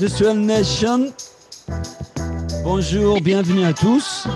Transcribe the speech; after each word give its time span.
Industrial 0.00 0.38
Nation. 0.38 1.12
Bonjour, 2.62 3.20
bienvenue 3.20 3.64
à 3.64 3.72
tous. 3.72 4.28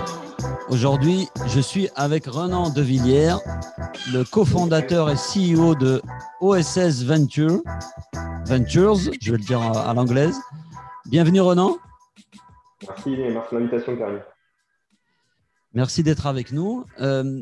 Aujourd'hui, 0.67 1.29
je 1.47 1.61
suis 1.61 1.87
avec 1.95 2.25
Renan 2.25 2.69
Devilliers, 2.69 3.35
le 4.11 4.25
cofondateur 4.25 5.09
et 5.09 5.15
CEO 5.15 5.73
de 5.73 6.01
OSS 6.41 7.05
Venture, 7.05 7.61
Ventures, 8.45 8.97
je 9.21 9.31
vais 9.31 9.37
le 9.37 9.45
dire 9.45 9.61
à 9.61 9.93
l'anglaise. 9.93 10.35
Bienvenue 11.05 11.39
Renan. 11.39 11.77
Merci, 12.85 13.11
merci 13.11 13.55
de 13.55 13.57
l'invitation 13.57 13.95
Karim. 13.95 14.19
Merci 15.73 16.03
d'être 16.03 16.27
avec 16.27 16.51
nous. 16.51 16.83
Euh, 16.99 17.41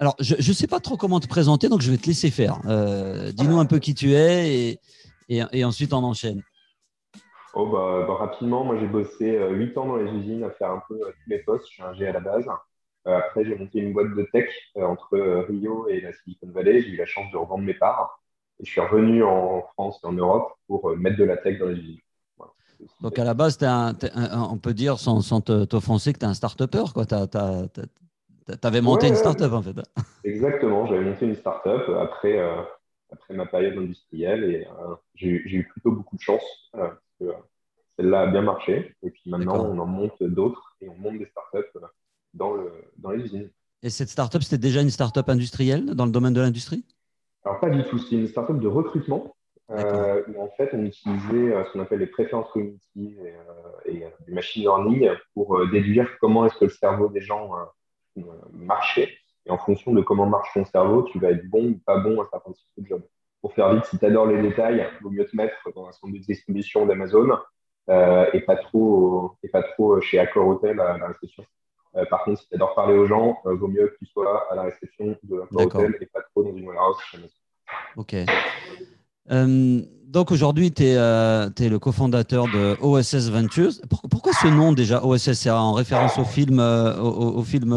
alors, 0.00 0.16
je 0.18 0.34
ne 0.34 0.54
sais 0.54 0.66
pas 0.66 0.80
trop 0.80 0.96
comment 0.96 1.20
te 1.20 1.28
présenter, 1.28 1.68
donc 1.68 1.82
je 1.82 1.92
vais 1.92 1.98
te 1.98 2.08
laisser 2.08 2.32
faire. 2.32 2.58
Euh, 2.66 3.30
dis-nous 3.30 3.60
un 3.60 3.66
peu 3.66 3.78
qui 3.78 3.94
tu 3.94 4.12
es 4.14 4.80
et, 5.28 5.64
ensuite 5.64 5.92
on 5.92 6.02
enchaîne. 6.02 6.42
Oh, 7.56 7.66
bah, 7.66 8.04
bah, 8.06 8.14
rapidement, 8.14 8.64
moi 8.64 8.76
j'ai 8.78 8.86
bossé 8.86 9.38
8 9.38 9.76
euh, 9.76 9.80
ans 9.80 9.86
dans 9.86 9.96
les 9.96 10.10
usines 10.10 10.42
à 10.44 10.50
faire 10.50 10.70
un 10.70 10.82
peu 10.88 10.98
tous 10.98 11.30
les 11.30 11.38
postes. 11.38 11.66
Je 11.68 11.74
suis 11.74 11.82
un 11.82 11.94
G 11.94 12.06
à 12.06 12.12
la 12.12 12.20
base. 12.20 12.46
après, 13.04 13.44
j'ai 13.44 13.56
monté 13.56 13.78
une 13.78 13.92
boîte 13.92 14.14
de 14.14 14.28
tech 14.32 14.48
entre 14.76 15.18
Rio 15.48 15.88
et 15.88 16.00
la 16.00 16.12
Silicon 16.12 16.48
Valley. 16.50 16.82
J'ai 16.82 16.90
eu 16.90 16.96
la 16.96 17.06
chance 17.06 17.30
de 17.32 17.36
revendre 17.36 17.64
mes 17.64 17.74
parts. 17.74 18.20
Et 18.60 18.64
je 18.64 18.70
suis 18.70 18.80
revenu 18.80 19.22
en 19.22 19.62
France 19.72 20.00
et 20.02 20.06
en 20.06 20.12
Europe 20.12 20.52
pour 20.66 20.96
mettre 20.96 21.16
de 21.16 21.24
la 21.24 21.36
tech 21.36 21.58
dans 21.58 21.66
les 21.66 21.76
usines. 21.76 22.00
Donc 23.00 23.18
à 23.18 23.24
la 23.24 23.34
base, 23.34 23.58
on 23.62 24.58
peut 24.58 24.74
dire 24.74 24.98
sans, 24.98 25.20
sans 25.20 25.40
t'offenser 25.40 26.12
que 26.12 26.18
tu 26.18 26.24
es 26.24 26.28
un 26.28 26.34
start-upper. 26.34 26.84
Tu 26.94 28.66
avais 28.66 28.80
monté 28.80 29.08
une 29.08 29.16
start-up 29.16 29.52
en 29.52 29.62
fait. 29.62 29.76
Exactement, 30.24 30.86
j'avais 30.86 31.04
monté 31.04 31.26
une 31.26 31.36
start-up 31.36 31.88
après, 32.00 32.38
euh, 32.38 32.62
après 33.12 33.34
ma 33.34 33.46
période 33.46 33.78
industrielle 33.78 34.44
et 34.44 34.66
euh, 34.66 34.94
j'ai 35.14 35.28
eu 35.28 35.68
plutôt 35.68 35.92
beaucoup 35.92 36.16
de 36.16 36.20
chance. 36.20 36.42
Euh, 37.22 37.32
celle-là 37.96 38.22
a 38.22 38.26
bien 38.26 38.42
marché. 38.42 38.94
Et 39.02 39.10
puis 39.10 39.30
maintenant, 39.30 39.64
on 39.64 39.78
en 39.78 39.86
monte 39.86 40.22
d'autres 40.22 40.76
et 40.80 40.88
on 40.88 40.96
monte 40.96 41.18
des 41.18 41.26
start-up 41.26 41.66
dans, 42.32 42.52
le, 42.52 42.70
dans 42.96 43.10
les 43.10 43.24
usines. 43.24 43.50
Et 43.82 43.90
cette 43.90 44.08
start-up, 44.08 44.42
c'était 44.42 44.58
déjà 44.58 44.80
une 44.80 44.90
start-up 44.90 45.28
industrielle 45.28 45.84
dans 45.86 46.06
le 46.06 46.10
domaine 46.10 46.32
de 46.32 46.40
l'industrie? 46.40 46.84
Alors 47.44 47.60
pas 47.60 47.70
du 47.70 47.84
tout, 47.84 47.98
c'est 47.98 48.16
une 48.16 48.26
start-up 48.26 48.58
de 48.58 48.66
recrutement 48.66 49.34
euh, 49.70 50.22
où 50.28 50.42
en 50.42 50.50
fait 50.56 50.70
on 50.72 50.84
utilisait 50.84 51.54
euh, 51.54 51.64
ce 51.64 51.72
qu'on 51.72 51.80
appelle 51.80 52.00
les 52.00 52.06
préférences 52.06 52.50
cognitives 52.52 53.18
et, 53.86 54.04
euh, 54.04 54.08
du 54.26 54.32
machine 54.32 54.62
learning 54.62 55.10
pour 55.32 55.66
déduire 55.68 56.08
comment 56.20 56.44
est-ce 56.46 56.56
que 56.56 56.64
le 56.64 56.70
cerveau 56.70 57.08
des 57.08 57.20
gens 57.20 57.50
marchait. 58.52 59.10
Et 59.46 59.50
en 59.50 59.58
fonction 59.58 59.92
de 59.92 60.00
comment 60.00 60.26
marche 60.26 60.48
ton 60.54 60.64
cerveau, 60.64 61.02
tu 61.04 61.18
vas 61.18 61.30
être 61.30 61.46
bon 61.48 61.70
ou 61.70 61.78
pas 61.84 61.98
bon 61.98 62.20
à 62.20 62.28
certains 62.30 62.52
types 62.52 62.68
de 62.78 62.86
jobs. 62.86 63.02
Pour 63.44 63.52
faire 63.52 63.74
vite, 63.74 63.84
si 63.84 63.98
tu 63.98 64.06
adores 64.06 64.28
les 64.28 64.40
détails, 64.40 64.88
il 64.98 65.02
vaut 65.02 65.10
mieux 65.10 65.26
te 65.26 65.36
mettre 65.36 65.54
dans 65.76 65.86
un 65.86 65.92
centre 65.92 66.14
de 66.14 66.18
distribution 66.18 66.86
d'Amazon 66.86 67.28
et 67.88 68.40
pas 68.40 68.56
trop 68.56 69.36
et 69.42 69.48
pas 69.48 69.62
trop 69.62 70.00
chez 70.00 70.18
Accor 70.18 70.48
Hotel 70.48 70.80
à 70.80 70.96
la 70.96 71.08
réception. 71.08 71.44
par 72.08 72.24
contre, 72.24 72.40
si 72.40 72.48
tu 72.48 72.54
adores 72.54 72.74
parler 72.74 72.94
aux 72.94 73.04
gens, 73.04 73.36
il 73.44 73.58
vaut 73.58 73.68
mieux 73.68 73.88
que 73.88 73.98
tu 73.98 74.06
sois 74.06 74.50
à 74.50 74.54
la 74.54 74.62
réception 74.62 75.14
de 75.24 75.42
Accor 75.42 75.60
Hotel 75.60 75.94
et 76.00 76.06
pas 76.06 76.22
trop 76.22 76.42
dans 76.42 76.56
une 76.56 76.66
warehouse 76.66 76.96
chez 77.10 77.18
Amazon. 77.18 77.34
Ok. 77.96 78.14
Euh, 79.30 79.82
donc 80.06 80.32
aujourd'hui, 80.32 80.72
tu 80.72 80.84
es, 80.84 80.96
euh, 80.96 81.50
le 81.60 81.76
cofondateur 81.76 82.46
de 82.46 82.78
OSS 82.80 83.28
Ventures. 83.28 83.72
pourquoi 84.10 84.32
ce 84.32 84.48
nom 84.48 84.72
déjà 84.72 85.04
OSS 85.04 85.34
C'est 85.34 85.50
en 85.50 85.74
référence 85.74 86.18
au 86.18 86.24
film, 86.24 86.60
euh, 86.60 86.96
au, 86.96 87.42
film 87.42 87.74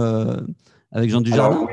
avec 0.93 1.09
Jean 1.09 1.19
Dujardin? 1.19 1.67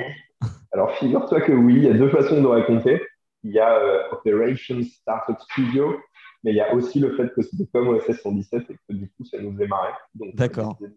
Alors, 0.72 0.91
figure-toi 0.97 1.42
que 1.42 1.53
oui, 1.53 1.75
il 1.77 1.84
y 1.84 1.89
a 1.89 1.95
deux 1.95 2.09
façons 2.09 2.42
de 2.42 2.47
raconter. 2.48 3.00
Il 3.45 3.53
y 3.53 3.61
a 3.61 4.11
Operation 4.11 4.83
Startup 4.83 5.39
Studio, 5.39 5.97
mais 6.42 6.53
il 6.53 6.56
y 6.56 6.61
a 6.61 6.75
aussi 6.75 6.98
le 6.98 7.14
fait 7.17 7.33
que 7.34 7.42
c'était 7.42 7.67
comme 7.73 7.89
OSS 7.89 8.20
117 8.23 8.70
et 8.70 8.75
que 8.75 8.95
du 8.95 9.09
coup, 9.11 9.25
ça 9.25 9.39
nous 9.39 9.53
démarrait. 9.53 9.95
D'accord. 10.34 10.78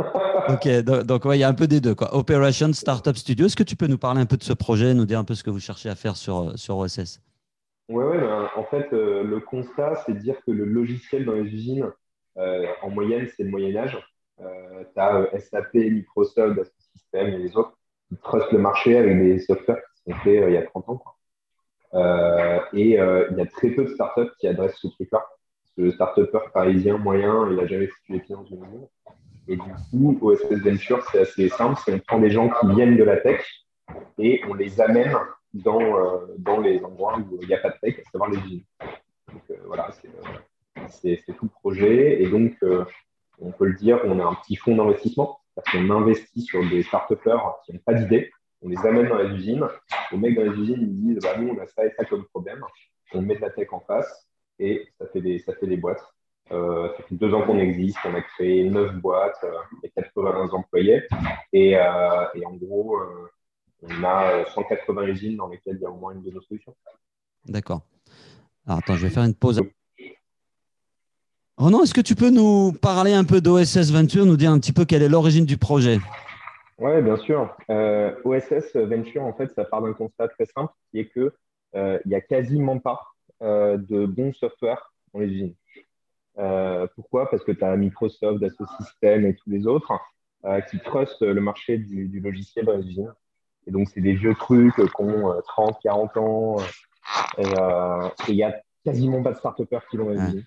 ok, 0.48 0.68
donc, 1.04 1.22
il 1.26 1.36
y 1.36 1.44
a 1.44 1.48
un 1.48 1.54
peu 1.54 1.66
des 1.66 1.80
deux. 1.80 1.94
Quoi. 1.94 2.14
Operation 2.14 2.72
Startup 2.72 3.16
Studio. 3.16 3.46
Est-ce 3.46 3.56
que 3.56 3.62
tu 3.62 3.76
peux 3.76 3.86
nous 3.86 3.98
parler 3.98 4.20
un 4.20 4.26
peu 4.26 4.36
de 4.36 4.42
ce 4.42 4.52
projet, 4.52 4.94
nous 4.94 5.06
dire 5.06 5.18
un 5.18 5.24
peu 5.24 5.34
ce 5.34 5.44
que 5.44 5.50
vous 5.50 5.60
cherchez 5.60 5.88
à 5.88 5.94
faire 5.94 6.16
sur, 6.16 6.58
sur 6.58 6.78
OSS 6.78 7.20
oui, 7.88 8.04
ouais, 8.04 8.18
ben, 8.20 8.48
en 8.54 8.62
fait, 8.66 8.92
euh, 8.92 9.24
le 9.24 9.40
constat, 9.40 9.96
c'est 10.06 10.12
de 10.12 10.18
dire 10.20 10.36
que 10.46 10.52
le 10.52 10.64
logiciel 10.64 11.24
dans 11.24 11.32
les 11.32 11.52
usines, 11.52 11.90
euh, 12.38 12.66
en 12.82 12.90
moyenne, 12.90 13.28
c'est 13.36 13.42
le 13.42 13.50
Moyen-Âge. 13.50 13.98
Euh, 14.40 14.84
tu 14.94 15.00
as 15.00 15.40
SAP, 15.40 15.74
Microsoft, 15.74 16.72
System 16.92 17.26
et 17.26 17.38
les 17.38 17.56
autres 17.56 17.76
qui 18.08 18.16
trustent 18.18 18.52
le 18.52 18.58
marché 18.58 18.96
avec 18.96 19.18
des 19.18 19.40
softwares 19.40 19.78
qui 19.78 20.12
sont 20.12 20.18
faits 20.20 20.44
il 20.46 20.54
y 20.54 20.56
a 20.56 20.62
30 20.62 20.88
ans. 20.88 21.02
Et 21.94 22.90
il 22.92 23.36
y 23.36 23.40
a 23.40 23.46
très 23.46 23.70
peu 23.70 23.84
de 23.84 23.90
startups 23.90 24.32
qui 24.38 24.46
adressent 24.46 24.78
ce 24.80 24.88
truc-là. 24.88 25.24
Le 25.76 25.90
start 25.92 26.20
parisien 26.52 26.98
moyen, 26.98 27.48
il 27.50 27.56
n'a 27.56 27.66
jamais 27.66 27.86
foutu 27.86 28.12
les 28.12 28.20
pieds 28.20 28.34
dans 28.34 28.44
une 28.44 28.64
usine. 28.64 28.86
Et 29.48 29.56
du 29.56 29.72
coup, 29.90 30.18
OSS 30.20 30.62
Venture, 30.62 31.02
c'est 31.10 31.20
assez 31.20 31.48
simple. 31.48 31.80
C'est 31.84 31.94
on 31.94 31.98
prend 31.98 32.18
des 32.18 32.30
gens 32.30 32.48
qui 32.48 32.66
viennent 32.74 32.96
de 32.96 33.02
la 33.02 33.16
tech 33.16 33.44
et 34.18 34.42
on 34.48 34.54
les 34.54 34.80
amène 34.80 35.16
dans, 35.54 35.80
euh, 35.80 36.26
dans 36.38 36.60
les 36.60 36.82
endroits 36.84 37.18
où 37.18 37.38
il 37.40 37.48
n'y 37.48 37.54
a 37.54 37.58
pas 37.58 37.70
de 37.70 37.76
tech, 37.82 37.98
à 37.98 38.10
savoir 38.10 38.30
les 38.30 38.38
usines. 38.38 38.64
Donc 39.32 39.42
euh, 39.50 39.56
voilà, 39.66 39.88
euh, 40.04 40.82
c'est 40.88 41.22
tout 41.36 41.46
le 41.46 41.60
projet. 41.60 42.22
Et 42.22 42.28
donc, 42.28 42.54
on 43.40 43.52
peut 43.52 43.66
le 43.66 43.74
dire, 43.74 44.00
on 44.04 44.20
a 44.20 44.24
un 44.24 44.34
petit 44.34 44.56
fonds 44.56 44.76
d'investissement, 44.76 45.40
parce 45.54 45.70
qu'on 45.70 45.90
investit 45.90 46.42
sur 46.42 46.68
des 46.68 46.82
start 46.82 47.12
qui 47.64 47.72
n'ont 47.72 47.80
pas 47.84 47.94
d'idée. 47.94 48.30
On 48.62 48.68
les 48.68 48.78
amène 48.78 49.08
dans 49.08 49.18
les 49.18 49.34
usines. 49.34 49.66
Les 50.12 50.18
mecs 50.18 50.36
dans 50.36 50.42
les 50.42 50.58
usines, 50.58 50.80
ils 50.80 51.00
disent 51.00 51.18
bah, 51.22 51.36
Nous, 51.38 51.48
on 51.48 51.58
a 51.60 51.66
ça 51.66 51.84
et 51.84 51.92
ça 51.96 52.04
comme 52.04 52.24
problème. 52.26 52.60
On 53.12 53.22
met 53.22 53.36
de 53.36 53.40
la 53.40 53.50
tech 53.50 53.68
en 53.72 53.80
face 53.80 54.28
et 54.58 54.86
ça 54.98 55.06
fait 55.12 55.20
des, 55.20 55.38
ça 55.38 55.54
fait 55.54 55.66
des 55.66 55.76
boîtes. 55.76 56.02
ça 56.50 57.02
fait 57.08 57.14
deux 57.14 57.32
ans 57.34 57.42
qu'on 57.42 57.58
existe. 57.58 57.98
On 58.04 58.14
a 58.14 58.20
créé 58.20 58.68
neuf 58.68 58.94
boîtes 58.94 59.44
et 59.82 59.90
81 59.90 60.48
employés. 60.50 61.02
Et, 61.52 61.70
et 61.70 62.46
en 62.46 62.54
gros, 62.54 62.98
on 63.82 64.04
a 64.04 64.44
180 64.54 65.02
euh, 65.02 65.06
usines 65.08 65.36
dans 65.36 65.48
lesquelles 65.48 65.76
il 65.80 65.82
y 65.82 65.86
a 65.86 65.90
au 65.90 65.96
moins 65.96 66.12
une 66.12 66.22
de 66.22 66.30
nos 66.30 66.40
solutions. 66.42 66.74
D'accord. 67.46 67.82
Alors 68.66 68.78
attends, 68.78 68.96
je 68.96 69.06
vais 69.06 69.12
faire 69.12 69.24
une 69.24 69.34
pause. 69.34 69.62
Renan, 71.56 71.82
est-ce 71.82 71.94
que 71.94 72.00
tu 72.00 72.14
peux 72.14 72.30
nous 72.30 72.72
parler 72.72 73.12
un 73.12 73.24
peu 73.24 73.40
d'OSS 73.40 73.90
Venture, 73.90 74.24
nous 74.24 74.36
dire 74.36 74.50
un 74.50 74.58
petit 74.58 74.72
peu 74.72 74.84
quelle 74.84 75.02
est 75.02 75.08
l'origine 75.08 75.44
du 75.44 75.56
projet? 75.56 75.98
Oui, 76.80 77.02
bien 77.02 77.16
sûr. 77.16 77.54
Euh, 77.70 78.14
OSS 78.24 78.74
Venture, 78.74 79.22
en 79.22 79.32
fait, 79.34 79.52
ça 79.54 79.64
part 79.64 79.82
d'un 79.82 79.92
constat 79.92 80.28
très 80.28 80.46
simple, 80.46 80.72
qui 80.90 81.00
est 81.00 81.12
qu'il 81.12 81.30
euh, 81.76 81.98
n'y 82.06 82.14
a 82.14 82.20
quasiment 82.20 82.78
pas 82.78 83.00
de 83.42 84.04
bons 84.04 84.34
software 84.34 84.92
dans 85.14 85.20
les 85.20 85.28
usines. 85.28 85.54
pourquoi? 86.94 87.30
Parce 87.30 87.42
que 87.42 87.52
tu 87.52 87.64
as 87.64 87.74
Microsoft, 87.74 88.38
Dassault 88.38 88.66
Systèmes 88.78 89.24
et 89.24 89.34
tous 89.34 89.48
les 89.48 89.66
autres 89.66 89.92
qui 90.70 90.78
trustent 90.80 91.22
le 91.22 91.40
marché 91.40 91.78
du, 91.78 92.08
du, 92.08 92.20
logiciel 92.20 92.66
dans 92.66 92.76
les 92.76 92.86
usines. 92.86 93.14
Et 93.66 93.70
donc, 93.70 93.88
c'est 93.88 94.02
des 94.02 94.12
vieux 94.12 94.34
trucs 94.34 94.74
qui 94.74 95.02
ont 95.02 95.40
30, 95.46 95.78
40 95.82 96.16
ans. 96.18 96.56
Euh, 97.38 98.08
et 98.28 98.32
il 98.32 98.36
n'y 98.36 98.42
a 98.42 98.60
quasiment 98.84 99.22
pas 99.22 99.32
de 99.32 99.38
start 99.38 99.60
qui 99.90 99.96
l'ont 99.96 100.08
réalisé. 100.08 100.44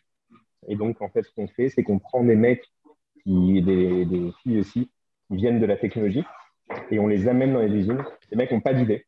Et 0.68 0.76
donc, 0.76 1.02
en 1.02 1.10
fait, 1.10 1.24
ce 1.24 1.32
qu'on 1.34 1.48
fait, 1.48 1.70
c'est 1.70 1.84
qu'on 1.84 2.00
prend 2.00 2.24
des 2.24 2.36
mecs, 2.36 2.66
qui, 3.24 3.62
des, 3.62 4.06
des, 4.06 4.32
filles 4.42 4.60
aussi, 4.60 4.90
viennent 5.30 5.60
de 5.60 5.66
la 5.66 5.78
technologie, 5.78 6.24
et 6.92 7.00
on 7.00 7.08
les 7.08 7.28
amène 7.28 7.54
dans 7.54 7.60
les 7.60 7.74
usines. 7.74 8.04
Les 8.32 8.38
mecs 8.38 8.52
n'ont 8.52 8.62
pas 8.62 8.74
d'idée. 8.74 9.06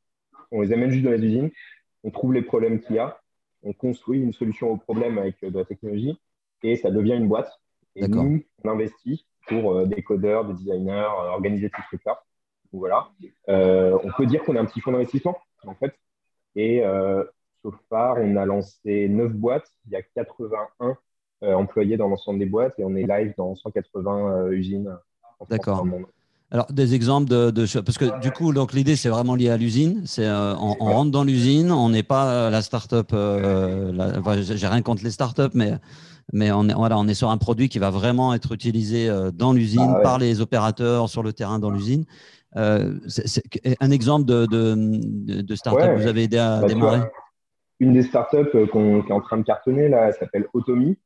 On 0.51 0.61
les 0.61 0.71
amène 0.71 0.91
juste 0.91 1.03
dans 1.03 1.11
les 1.11 1.23
usines, 1.23 1.51
on 2.03 2.11
trouve 2.11 2.33
les 2.33 2.41
problèmes 2.41 2.79
qu'il 2.79 2.95
y 2.95 2.99
a, 2.99 3.19
on 3.63 3.73
construit 3.73 4.19
une 4.19 4.33
solution 4.33 4.71
aux 4.71 4.77
problèmes 4.77 5.17
avec 5.17 5.43
de 5.43 5.57
la 5.57 5.65
technologie, 5.65 6.19
et 6.63 6.75
ça 6.75 6.91
devient 6.91 7.15
une 7.15 7.27
boîte. 7.27 7.51
Et 7.95 8.07
nous, 8.07 8.43
on 8.63 8.69
investit 8.69 9.25
pour 9.47 9.73
euh, 9.73 9.85
des 9.85 10.01
codeurs, 10.01 10.45
des 10.45 10.53
designers, 10.53 10.91
euh, 10.91 11.29
organiser 11.29 11.69
tout 11.69 11.81
ce 11.83 11.87
truc-là 11.87 12.21
voilà. 12.75 13.09
Euh, 13.49 13.97
on 14.03 14.11
peut 14.11 14.25
dire 14.25 14.43
qu'on 14.43 14.55
a 14.55 14.61
un 14.61 14.65
petit 14.65 14.81
fonds 14.81 14.91
d'investissement, 14.91 15.37
en 15.65 15.75
fait. 15.75 15.93
Et 16.55 16.85
euh, 16.85 17.23
sauf 17.61 17.75
on 17.91 18.35
a 18.35 18.45
lancé 18.45 19.07
9 19.09 19.33
boîtes. 19.33 19.69
Il 19.85 19.93
y 19.93 19.95
a 19.95 20.01
81 20.01 20.97
euh, 21.43 21.53
employés 21.53 21.97
dans 21.97 22.07
l'ensemble 22.07 22.39
des 22.39 22.45
boîtes 22.45 22.79
et 22.79 22.83
on 22.83 22.95
est 22.95 23.05
live 23.05 23.33
dans 23.37 23.55
180 23.55 24.49
usines. 24.51 24.97
D'accord. 25.49 25.85
Alors, 26.51 26.67
des 26.71 26.93
exemples 26.93 27.29
de, 27.29 27.49
de, 27.49 27.65
Parce 27.81 27.97
que 27.97 28.19
du 28.21 28.31
coup, 28.31 28.53
donc 28.53 28.73
l'idée, 28.73 28.95
c'est 28.95 29.09
vraiment 29.09 29.35
lié 29.35 29.49
à 29.49 29.57
l'usine. 29.57 30.03
C'est 30.05 30.29
on, 30.29 30.73
rentre 30.75 31.11
dans 31.11 31.23
l'usine, 31.23 31.71
on 31.71 31.89
n'est 31.89 32.03
pas 32.03 32.49
la 32.49 32.61
start-up. 32.61 33.07
J'ai 34.41 34.67
rien 34.67 34.81
contre 34.81 35.03
les 35.03 35.11
start-up, 35.11 35.51
mais, 35.55 35.73
mais 36.31 36.51
on, 36.51 36.69
est, 36.69 36.73
voilà, 36.73 36.97
on 36.97 37.07
est 37.07 37.15
sur 37.15 37.29
un 37.29 37.37
produit 37.37 37.67
qui 37.67 37.79
va 37.79 37.89
vraiment 37.89 38.33
être 38.33 38.53
utilisé 38.53 39.11
dans 39.33 39.53
l'usine, 39.53 39.95
ah 39.97 40.01
par 40.01 40.19
les 40.19 40.39
opérateurs 40.39 41.09
sur 41.09 41.23
le 41.23 41.33
terrain 41.33 41.59
dans 41.59 41.71
l'usine. 41.71 42.05
Euh, 42.57 42.95
c'est 43.07 43.43
un 43.81 43.91
exemple 43.91 44.25
de, 44.25 44.45
de, 44.45 45.41
de 45.41 45.55
start-up 45.55 45.95
que 45.95 46.01
vous 46.01 46.07
avez 46.07 46.23
aidé 46.23 46.37
à 46.37 46.61
bah, 46.61 46.67
démarrer? 46.67 47.01
Une 47.79 47.93
des 47.93 48.03
startups 48.03 48.55
euh, 48.55 48.67
qu'on 48.67 49.05
est 49.05 49.11
en 49.11 49.19
train 49.19 49.37
de 49.37 49.43
cartonner, 49.43 49.89
là, 49.89 50.07
elle 50.07 50.13
s'appelle 50.13 50.47
Automi. 50.53 50.97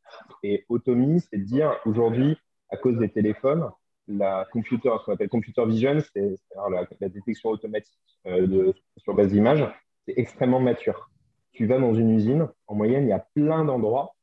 Et 0.43 0.65
Automi, 0.69 1.21
c'est 1.21 1.37
de 1.37 1.43
dire 1.43 1.71
aujourd'hui, 1.85 2.37
à 2.69 2.77
cause 2.77 2.97
des 2.99 3.09
téléphones, 3.09 3.67
la 4.09 4.47
computer, 4.51 4.91
ce 4.99 5.05
qu'on 5.05 5.13
appelle 5.13 5.29
computer 5.29 5.65
vision, 5.65 5.97
c'est 6.13 6.35
la, 6.55 6.87
la, 6.99 7.09
détection 7.09 7.49
automatique 7.49 7.99
euh, 8.25 8.47
de, 8.47 8.73
sur 8.97 9.13
base 9.13 9.31
d'image, 9.31 9.65
c'est 10.05 10.17
extrêmement 10.17 10.59
mature. 10.59 11.09
Tu 11.53 11.67
vas 11.67 11.79
dans 11.79 11.93
une 11.93 12.09
usine, 12.11 12.49
en 12.67 12.75
moyenne, 12.75 13.03
il 13.03 13.09
y 13.09 13.13
a 13.13 13.25
plein 13.35 13.63
d'endroits 13.63 14.15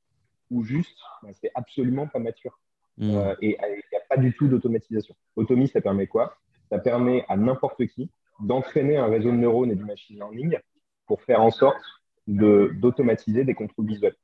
ou 0.51 0.63
juste, 0.65 0.99
bah, 1.23 1.31
c'est 1.41 1.51
absolument 1.55 2.07
pas 2.09 2.19
mature. 2.19 2.59
Hmm. 2.99 3.15
Euh, 3.15 3.35
et 3.41 3.57
il 3.61 3.83
n'y 3.93 3.99
a 3.99 4.05
pas 4.09 4.17
du 4.17 4.35
tout 4.35 4.49
d'automatisation. 4.49 5.15
Automi, 5.37 5.69
ça 5.69 5.81
permet 5.81 6.07
quoi? 6.07 6.37
Ça 6.71 6.79
permet 6.79 7.25
à 7.29 7.37
n'importe 7.37 7.87
qui 7.87 8.11
d'entraîner 8.41 8.97
un 8.97 9.07
réseau 9.07 9.31
de 9.31 9.37
neurones 9.37 9.71
et 9.71 9.77
du 9.77 9.85
machine 9.85 10.17
learning 10.17 10.59
pour 11.07 11.23
faire 11.23 11.41
en 11.41 11.51
sorte 11.51 11.81
d'automatiser 12.27 13.45
des 13.45 13.55
contrôles 13.55 13.87
visuels. 13.87 14.17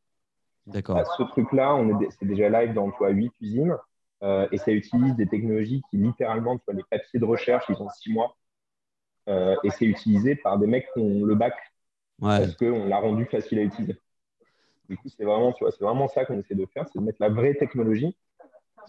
D'accord. 0.67 0.97
Bah, 0.97 1.05
ce 1.17 1.23
truc-là, 1.23 1.79
c'est 2.19 2.27
déjà 2.27 2.49
live 2.49 2.75
dans 2.75 2.91
toi, 2.91 3.11
8 3.11 3.33
usines 3.41 3.77
euh, 4.23 4.47
et 4.53 4.59
ça 4.59 4.73
utilise 4.73 5.17
des 5.17 5.27
technologies 5.27 5.83
qui 5.91 5.97
littéralement, 5.97 6.57
tu 6.59 6.65
vois, 6.67 6.75
les 6.75 6.85
papiers 6.89 7.19
de 7.19 7.25
recherche, 7.25 7.65
ils 7.69 7.83
ont 7.83 7.89
6 7.89 8.13
mois 8.13 8.37
euh, 9.29 9.57
et 9.65 9.71
c'est 9.71 9.85
utilisé 9.85 10.37
par 10.37 10.59
des 10.59 10.67
mecs 10.67 10.87
qui 10.93 11.01
ont 11.01 11.25
le 11.25 11.35
bac 11.35 11.55
parce 12.21 12.55
qu'on 12.55 12.87
l'a 12.87 12.99
rendu 12.99 13.25
facile 13.25 13.59
à 13.59 13.63
utiliser. 13.63 13.97
Du 14.89 14.97
coup, 14.97 15.09
c'est 15.09 15.25
vraiment, 15.25 15.53
tu 15.53 15.65
vois, 15.65 15.73
c'est 15.73 15.85
vraiment 15.85 16.09
ça 16.09 16.25
qu'on 16.25 16.39
essaie 16.39 16.55
de 16.55 16.67
faire, 16.67 16.87
c'est 16.93 16.99
de 16.99 17.05
mettre 17.05 17.19
la 17.21 17.31
vraie 17.31 17.55
technologie 17.55 18.17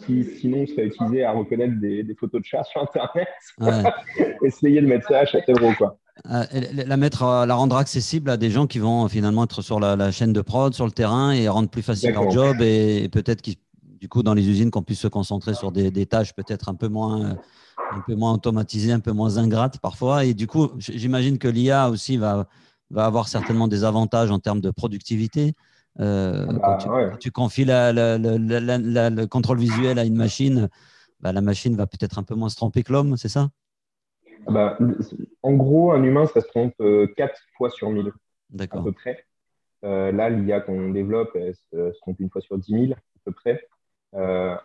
qui 0.06 0.24
sinon 0.24 0.65
serait 0.65 0.85
utilisée 0.85 1.24
à 1.24 1.31
reconnaître 1.31 1.80
des, 1.80 2.15
photos 2.19 2.41
de 2.41 2.45
chats 2.45 2.63
sur 2.71 2.81
Internet. 2.81 3.27
Essayer 4.44 4.81
de 4.81 4.88
mettre 4.88 5.07
ça 5.07 5.19
à 5.19 5.25
Châtellerault, 5.25 5.74
quoi. 5.77 5.97
Euh, 6.30 6.44
la 6.85 6.95
mettre, 6.95 7.24
la 7.24 7.56
rendre 7.56 7.75
accessible 7.75 8.30
à 8.30 8.38
des 8.38 8.51
gens 8.51 8.68
qui 8.68 8.77
vont 8.77 9.07
finalement 9.07 9.45
être 9.45 9.63
sur 9.63 9.80
la, 9.80 10.12
chaîne 10.12 10.31
de 10.31 10.41
prod, 10.41 10.74
sur 10.74 10.85
le 10.85 10.91
terrain 10.91 11.31
et 11.31 11.47
rendre 11.50 11.69
plus 11.69 11.81
facile 11.81 12.12
leur 12.12 12.30
job 12.30 12.57
et, 12.62 13.09
peut-être 13.12 13.41
qu'ils 13.41 13.56
du 14.04 14.10
coup 14.10 14.22
dans 14.22 14.34
les 14.34 14.50
usines 14.50 14.70
qu'on 14.70 14.84
puisse 14.84 15.00
se 15.00 15.08
concentrer 15.08 15.54
sur 15.54 15.72
des, 15.72 15.90
des 15.90 16.06
tâches 16.06 16.36
peut-être 16.36 16.68
un 16.68 16.76
peu 16.76 16.90
moins 16.90 17.38
un 17.90 18.02
peu 18.06 18.16
moins 18.16 18.34
automatisées, 18.34 18.92
un 18.92 19.00
peu 19.00 19.14
moins 19.14 19.38
ingrates 19.38 19.80
parfois. 19.80 20.26
Et 20.26 20.34
du 20.34 20.46
coup, 20.46 20.72
j'imagine 20.78 21.38
que 21.38 21.48
l'IA 21.48 21.90
aussi 21.90 22.18
va, 22.18 22.48
va 22.90 23.06
avoir 23.06 23.30
certainement 23.30 23.70
des 23.70 23.86
avantages 23.86 24.30
en 24.30 24.40
termes 24.40 24.60
de 24.60 24.72
productivité. 24.72 25.54
Euh, 26.02 26.46
bah, 26.48 26.78
quand, 26.82 27.18
tu, 27.18 27.32
confies 27.32 27.64
le 27.66 29.26
contrôle 29.28 29.60
visuel 29.60 29.98
à 29.98 30.04
une 30.04 30.18
machine, 30.18 30.68
bah, 31.22 31.32
la 31.32 31.40
machine 31.40 31.78
va 31.78 31.88
peut-être 31.88 32.20
un 32.20 32.24
peu 32.24 32.36
moins 32.36 32.50
se 32.50 32.58
tromper 32.58 32.84
que 32.84 32.92
l'homme, 32.92 33.16
c'est 33.16 33.30
ça? 33.30 33.52
Ah 34.48 34.52
bah, 34.52 34.78
En 35.44 35.54
gros, 35.54 35.94
un 35.94 36.04
humain, 36.04 36.26
ça 36.26 36.42
se 36.42 36.48
trompe 36.48 36.74
4 36.76 36.82
euh, 36.82 37.08
fois 37.56 37.70
sur 37.70 37.90
1000, 37.90 38.12
à 38.60 38.68
peu 38.68 38.92
près. 38.92 39.26
Euh, 39.86 40.12
là, 40.12 40.30
l'IA 40.30 40.60
qu'on 40.60 40.90
développe, 40.90 41.32
elle 41.36 41.56
se, 41.72 41.98
trompe 42.00 42.20
une 42.20 42.30
fois 42.30 42.42
sur 42.42 42.58
10 42.58 42.88
000, 42.88 42.94
à 42.94 42.98
peu 43.24 43.32
près. 43.32 43.66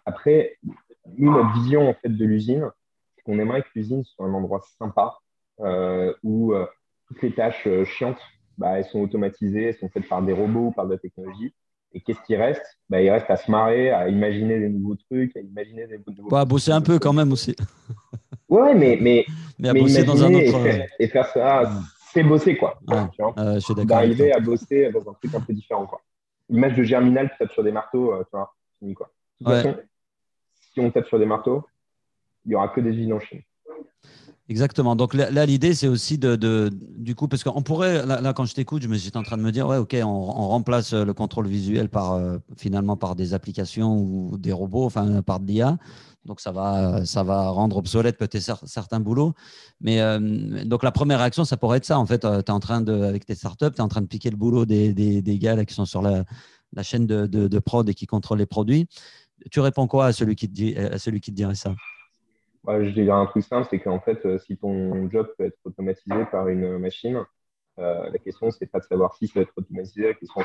Après, 0.06 0.58
nous, 1.16 1.32
notre 1.32 1.52
vision 1.54 1.88
en 1.88 1.94
fait, 1.94 2.08
de 2.08 2.24
l'usine, 2.24 2.70
c'est 3.16 3.22
qu'on 3.22 3.38
aimerait 3.38 3.62
que 3.62 3.68
l'usine 3.74 4.04
soit 4.04 4.26
un 4.26 4.34
endroit 4.34 4.60
sympa 4.78 5.18
où 6.22 6.54
toutes 7.08 7.22
les 7.22 7.32
tâches 7.32 7.68
chiantes 7.84 8.20
bah, 8.58 8.76
elles 8.76 8.84
sont 8.84 9.00
automatisées, 9.00 9.66
elles 9.66 9.76
sont 9.76 9.88
faites 9.88 10.08
par 10.08 10.20
des 10.20 10.32
robots 10.32 10.66
ou 10.66 10.70
par 10.72 10.86
de 10.86 10.92
la 10.92 10.98
technologie. 10.98 11.54
Et 11.92 12.00
qu'est-ce 12.00 12.20
qui 12.26 12.36
reste? 12.36 12.62
Bah, 12.90 13.00
Il 13.00 13.08
reste 13.08 13.30
à 13.30 13.36
se 13.36 13.50
marrer, 13.50 13.90
à 13.90 14.08
imaginer 14.08 14.58
des 14.58 14.68
nouveaux 14.68 14.96
trucs, 14.96 15.34
à 15.36 15.40
imaginer 15.40 15.86
des 15.86 15.98
nouveaux. 15.98 16.28
Bah, 16.28 16.44
bosser 16.44 16.72
un 16.72 16.82
peu 16.82 16.98
quand 16.98 17.12
même 17.12 17.32
aussi. 17.32 17.56
ouais, 18.48 18.74
mais, 18.74 18.98
mais, 19.00 19.24
mais, 19.58 19.68
à 19.68 19.74
bosser 19.74 20.04
dans 20.04 20.22
un 20.22 20.34
autre. 20.34 20.66
Et 20.98 21.08
faire, 21.08 21.26
ça, 21.28 21.70
c'est 22.12 22.24
bosser 22.24 22.56
quoi. 22.56 22.78
je 22.86 23.58
suis 23.60 23.74
d'accord. 23.74 23.86
D'arriver 23.86 24.32
à 24.32 24.40
bosser 24.40 24.90
dans 24.90 25.08
un 25.08 25.14
truc 25.14 25.34
un 25.34 25.40
peu 25.40 25.52
différent 25.52 25.86
quoi. 25.86 26.00
L'image 26.50 26.74
de 26.76 26.82
Germinal 26.82 27.30
qui 27.30 27.38
tape 27.38 27.52
sur 27.52 27.62
des 27.62 27.72
marteaux, 27.72 28.12
euh, 28.12 28.24
tu 28.24 28.30
vois, 28.32 28.54
fini 28.78 28.94
quoi. 28.94 29.10
De 29.40 29.46
toute 29.46 29.54
façon, 29.54 29.76
si 30.72 30.80
on 30.80 30.90
tape 30.90 31.06
sur 31.06 31.18
des 31.18 31.26
marteaux, 31.26 31.64
il 32.44 32.50
n'y 32.50 32.54
aura 32.54 32.68
que 32.68 32.80
des 32.80 32.90
usines 32.90 33.12
en 33.12 33.20
Chine. 33.20 33.42
Exactement. 34.50 34.96
Donc 34.96 35.12
là, 35.12 35.44
l'idée, 35.44 35.74
c'est 35.74 35.88
aussi 35.88 36.16
de, 36.16 36.70
du 36.72 37.14
coup, 37.14 37.28
parce 37.28 37.44
qu'on 37.44 37.60
pourrait, 37.60 38.06
là, 38.06 38.32
quand 38.32 38.46
je 38.46 38.54
t'écoute, 38.54 38.82
j'étais 38.92 39.18
en 39.18 39.22
train 39.22 39.36
de 39.36 39.42
me 39.42 39.52
dire, 39.52 39.66
ouais, 39.68 39.76
ok, 39.76 39.94
on, 40.02 40.48
remplace 40.48 40.94
le 40.94 41.12
contrôle 41.12 41.46
visuel 41.46 41.90
par 41.90 42.14
euh, 42.14 42.38
finalement 42.56 42.96
par 42.96 43.14
des 43.14 43.34
applications 43.34 43.98
ou 43.98 44.38
des 44.38 44.52
robots, 44.52 44.86
enfin 44.86 45.20
par 45.20 45.40
de 45.40 45.46
l'IA. 45.46 45.76
Donc 46.24 46.40
ça 46.40 46.50
va, 46.50 47.04
ça 47.04 47.22
va 47.22 47.48
rendre 47.50 47.76
obsolète 47.76 48.16
peut-être 48.16 48.66
certains 48.66 49.00
boulots. 49.00 49.34
Mais 49.82 50.00
euh, 50.00 50.64
donc 50.64 50.82
la 50.82 50.92
première 50.92 51.18
réaction, 51.18 51.44
ça 51.44 51.58
pourrait 51.58 51.78
être 51.78 51.84
ça. 51.84 51.98
En 51.98 52.06
fait, 52.06 52.24
euh, 52.24 52.40
tu 52.40 52.50
es 52.50 52.50
en 52.50 52.60
train 52.60 52.80
de, 52.80 53.02
avec 53.02 53.26
tes 53.26 53.34
startups, 53.34 53.70
tu 53.70 53.78
es 53.78 53.80
en 53.82 53.88
train 53.88 54.02
de 54.02 54.06
piquer 54.06 54.30
le 54.30 54.36
boulot 54.36 54.64
des, 54.64 54.94
des, 54.94 55.38
gars 55.38 55.56
là, 55.56 55.66
qui 55.66 55.74
sont 55.74 55.84
sur 55.84 56.00
la, 56.00 56.24
la 56.72 56.82
chaîne 56.82 57.06
de, 57.06 57.26
de, 57.26 57.58
prod 57.58 57.88
et 57.88 57.94
qui 57.94 58.06
contrôlent 58.06 58.38
les 58.38 58.46
produits. 58.46 58.88
Tu 59.50 59.60
réponds 59.60 59.86
quoi 59.86 60.06
à 60.06 60.12
celui 60.12 60.36
qui 60.36 60.48
te, 60.48 60.54
dit, 60.54 60.76
à 60.76 60.98
celui 60.98 61.20
qui 61.20 61.30
te 61.30 61.36
dirait 61.36 61.54
ça? 61.54 61.74
Je 62.66 62.90
vais 62.90 63.04
dire 63.04 63.14
un 63.14 63.26
truc 63.26 63.44
simple, 63.44 63.66
c'est 63.70 63.78
qu'en 63.78 64.00
fait, 64.00 64.24
euh, 64.26 64.38
si 64.38 64.56
ton 64.56 65.08
job 65.10 65.28
peut 65.38 65.44
être 65.44 65.58
automatisé 65.64 66.24
par 66.30 66.48
une 66.48 66.78
machine, 66.78 67.24
euh, 67.78 68.10
la 68.10 68.18
question, 68.18 68.50
c'est 68.50 68.66
pas 68.66 68.80
de 68.80 68.84
savoir 68.84 69.14
si 69.14 69.26
ça 69.26 69.40
va 69.40 69.42
être 69.42 69.52
automatisé, 69.56 70.08
la 70.08 70.14
question, 70.14 70.42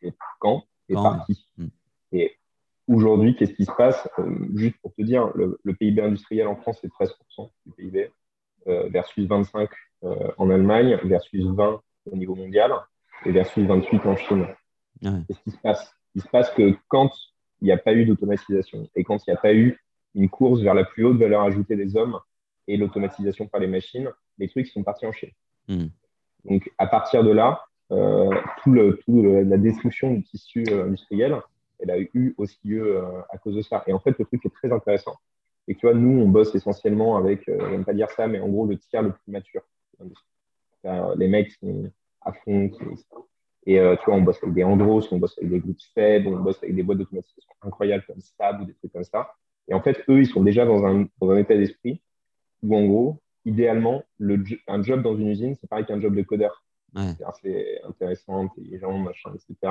c'est 0.00 0.14
quand 0.38 0.62
et 0.88 0.94
par 0.94 1.24
qui. 1.26 1.46
Hmm. 1.56 1.68
Et 2.12 2.36
aujourd'hui, 2.86 3.34
qu'est-ce 3.34 3.54
qui 3.54 3.64
se 3.64 3.72
passe? 3.72 4.08
Euh, 4.18 4.48
Juste 4.54 4.76
pour 4.82 4.94
te 4.94 5.02
dire, 5.02 5.32
le, 5.34 5.58
PIB 5.74 6.02
industriel 6.02 6.46
en 6.46 6.56
France, 6.56 6.78
c'est 6.80 6.92
13% 6.92 7.50
du 7.66 7.72
PIB, 7.72 8.10
versus 8.66 9.26
25% 9.28 9.68
en 10.38 10.50
Allemagne, 10.50 10.98
versus 11.04 11.44
20% 11.44 11.80
au 12.12 12.16
niveau 12.16 12.34
mondial, 12.34 12.72
et 13.24 13.32
versus 13.32 13.66
28% 13.66 14.06
en 14.06 14.16
Chine. 14.16 14.46
Qu'est-ce 15.00 15.40
qui 15.40 15.50
se 15.50 15.58
passe? 15.58 15.94
Il 16.14 16.22
se 16.22 16.28
passe 16.28 16.50
que 16.50 16.76
quand 16.88 17.10
il 17.64 17.68
n'y 17.68 17.72
a 17.72 17.78
pas 17.78 17.94
eu 17.94 18.04
d'automatisation 18.04 18.86
et 18.94 19.04
quand 19.04 19.26
il 19.26 19.30
n'y 19.30 19.36
a 19.36 19.40
pas 19.40 19.54
eu 19.54 19.80
une 20.14 20.28
course 20.28 20.60
vers 20.60 20.74
la 20.74 20.84
plus 20.84 21.02
haute 21.06 21.16
valeur 21.16 21.40
ajoutée 21.40 21.76
des 21.76 21.96
hommes 21.96 22.18
et 22.68 22.76
l'automatisation 22.76 23.46
par 23.46 23.58
les 23.58 23.66
machines, 23.66 24.10
les 24.38 24.48
trucs 24.48 24.66
sont 24.66 24.82
partis 24.82 25.06
en 25.06 25.12
Chine. 25.12 25.30
Hmm. 25.68 25.86
Donc, 26.44 26.70
à 26.76 26.86
partir 26.86 27.24
de 27.24 27.30
là, 27.30 27.64
euh, 27.90 28.30
tout, 28.62 28.72
le, 28.72 28.98
tout 28.98 29.22
la 29.22 29.56
destruction 29.56 30.12
du 30.12 30.22
tissu 30.22 30.62
euh, 30.68 30.84
industriel, 30.84 31.40
elle 31.78 31.90
a 31.90 31.98
eu 31.98 32.34
aussi 32.36 32.58
lieu 32.64 32.98
euh, 32.98 33.20
à 33.30 33.38
cause 33.38 33.56
de 33.56 33.62
ça. 33.62 33.82
Et 33.86 33.94
en 33.94 33.98
fait, 33.98 34.18
le 34.18 34.26
truc 34.26 34.44
est 34.44 34.52
très 34.52 34.70
intéressant. 34.70 35.16
Et 35.66 35.74
tu 35.74 35.86
vois, 35.86 35.94
nous, 35.94 36.20
on 36.20 36.28
bosse 36.28 36.54
essentiellement 36.54 37.16
avec, 37.16 37.44
j'aime 37.46 37.86
pas 37.86 37.94
dire 37.94 38.10
ça, 38.10 38.26
mais 38.26 38.40
en 38.40 38.48
gros, 38.48 38.66
le 38.66 38.76
tiers 38.76 39.00
le 39.00 39.12
plus 39.12 39.32
mature. 39.32 39.62
Les 41.16 41.28
mecs 41.28 41.52
sont 41.52 41.90
à 42.20 42.34
fond. 42.34 42.70
Et 43.66 43.76
tu 43.76 44.04
vois, 44.06 44.14
on 44.14 44.22
bosse 44.22 44.42
avec 44.42 44.54
des 44.54 44.64
Andros, 44.64 45.10
on 45.10 45.18
bosse 45.18 45.38
avec 45.38 45.50
des 45.50 45.60
groupes 45.60 45.80
Fed, 45.94 46.26
on 46.26 46.38
bosse 46.40 46.62
avec 46.62 46.74
des 46.74 46.82
boîtes 46.82 46.98
d'automatisation 46.98 47.54
incroyables 47.62 48.04
comme 48.06 48.20
Stab 48.20 48.60
ou 48.60 48.64
des 48.66 48.74
trucs 48.74 48.92
comme 48.92 49.04
ça. 49.04 49.30
Et 49.68 49.74
en 49.74 49.80
fait, 49.80 50.04
eux, 50.08 50.20
ils 50.20 50.26
sont 50.26 50.42
déjà 50.42 50.66
dans 50.66 50.84
un, 50.84 51.06
dans 51.20 51.30
un 51.30 51.36
état 51.38 51.56
d'esprit 51.56 52.02
où, 52.62 52.76
en 52.76 52.84
gros, 52.84 53.22
idéalement, 53.44 54.02
le, 54.18 54.42
un 54.68 54.82
job 54.82 55.02
dans 55.02 55.16
une 55.16 55.28
usine, 55.28 55.54
c'est 55.54 55.68
pareil 55.68 55.86
qu'un 55.86 56.00
job 56.00 56.14
de 56.14 56.22
codeur. 56.22 56.62
C'est 57.42 57.80
intéressant, 57.84 58.44
intelligent, 58.44 58.96
machin, 58.98 59.30
etc. 59.34 59.56
Tu 59.62 59.68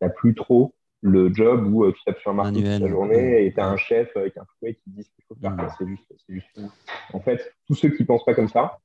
n'as 0.00 0.08
plus 0.08 0.34
trop 0.34 0.74
le 1.02 1.32
job 1.32 1.72
où 1.72 1.84
euh, 1.84 1.92
tu 1.92 2.02
tapes 2.04 2.18
sur 2.18 2.30
un 2.30 2.34
marteau 2.34 2.60
toute 2.60 2.64
la 2.64 2.88
journée 2.88 3.46
et 3.46 3.52
tu 3.52 3.60
as 3.60 3.68
un 3.68 3.76
chef 3.76 4.16
avec 4.16 4.36
un 4.38 4.44
fouet 4.58 4.74
qui 4.74 4.90
dit 4.90 5.04
ce 5.04 5.10
qu'il 5.10 5.24
faut 5.28 5.36
faire. 5.36 5.54
C'est 5.78 5.86
juste, 5.86 6.12
juste 6.28 6.60
En 7.12 7.20
fait, 7.20 7.54
tous 7.66 7.74
ceux 7.74 7.90
qui 7.90 8.02
ne 8.02 8.06
pensent 8.06 8.24
pas 8.24 8.34
comme 8.34 8.48
ça, 8.48 8.80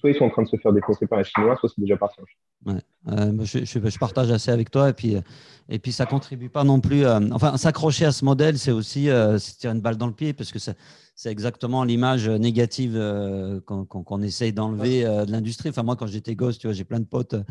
soit 0.00 0.10
ils 0.10 0.16
sont 0.16 0.24
en 0.24 0.30
train 0.30 0.42
de 0.42 0.48
se 0.48 0.56
faire 0.56 0.72
défoncer 0.72 1.06
par 1.06 1.18
les 1.18 1.24
Chinois, 1.24 1.56
soit 1.56 1.68
c'est 1.68 1.80
déjà 1.80 1.96
parti 1.96 2.20
en 2.20 2.26
Chine. 2.26 2.38
Ouais. 2.66 2.80
Euh, 3.08 3.44
je, 3.44 3.64
je, 3.64 3.98
partage 3.98 4.30
assez 4.30 4.50
avec 4.50 4.70
toi. 4.70 4.90
Et 4.90 4.92
puis, 4.92 5.16
euh, 5.16 5.20
et 5.68 5.78
puis 5.78 5.92
ça 5.92 6.04
ne 6.04 6.10
contribue 6.10 6.48
pas 6.48 6.64
non 6.64 6.80
plus. 6.80 7.06
enfin, 7.06 7.56
s'accrocher 7.56 8.04
à 8.04 8.12
ce 8.12 8.24
modèle, 8.24 8.58
c'est 8.58 8.70
aussi 8.70 9.08
euh, 9.10 9.38
tirer 9.38 9.74
une 9.74 9.80
balle 9.80 9.96
dans 9.96 10.06
le 10.06 10.12
pied 10.12 10.32
parce 10.32 10.52
que 10.52 10.58
c'est 10.58 11.30
exactement 11.30 11.84
l'image 11.84 12.28
négative 12.28 12.94
euh, 12.96 13.60
qu'on 13.60 14.22
essaye 14.22 14.52
d'enlever 14.52 15.04
de 15.04 15.30
l'industrie. 15.30 15.70
Enfin, 15.70 15.82
moi, 15.82 15.96
quand 15.96 16.06
j'étais 16.06 16.34
gosse, 16.34 16.58
tu 16.58 16.66
vois, 16.66 16.74
j'ai 16.74 16.84
plein 16.84 17.00
de 17.00 17.06
potes 17.06 17.34
de 17.34 17.44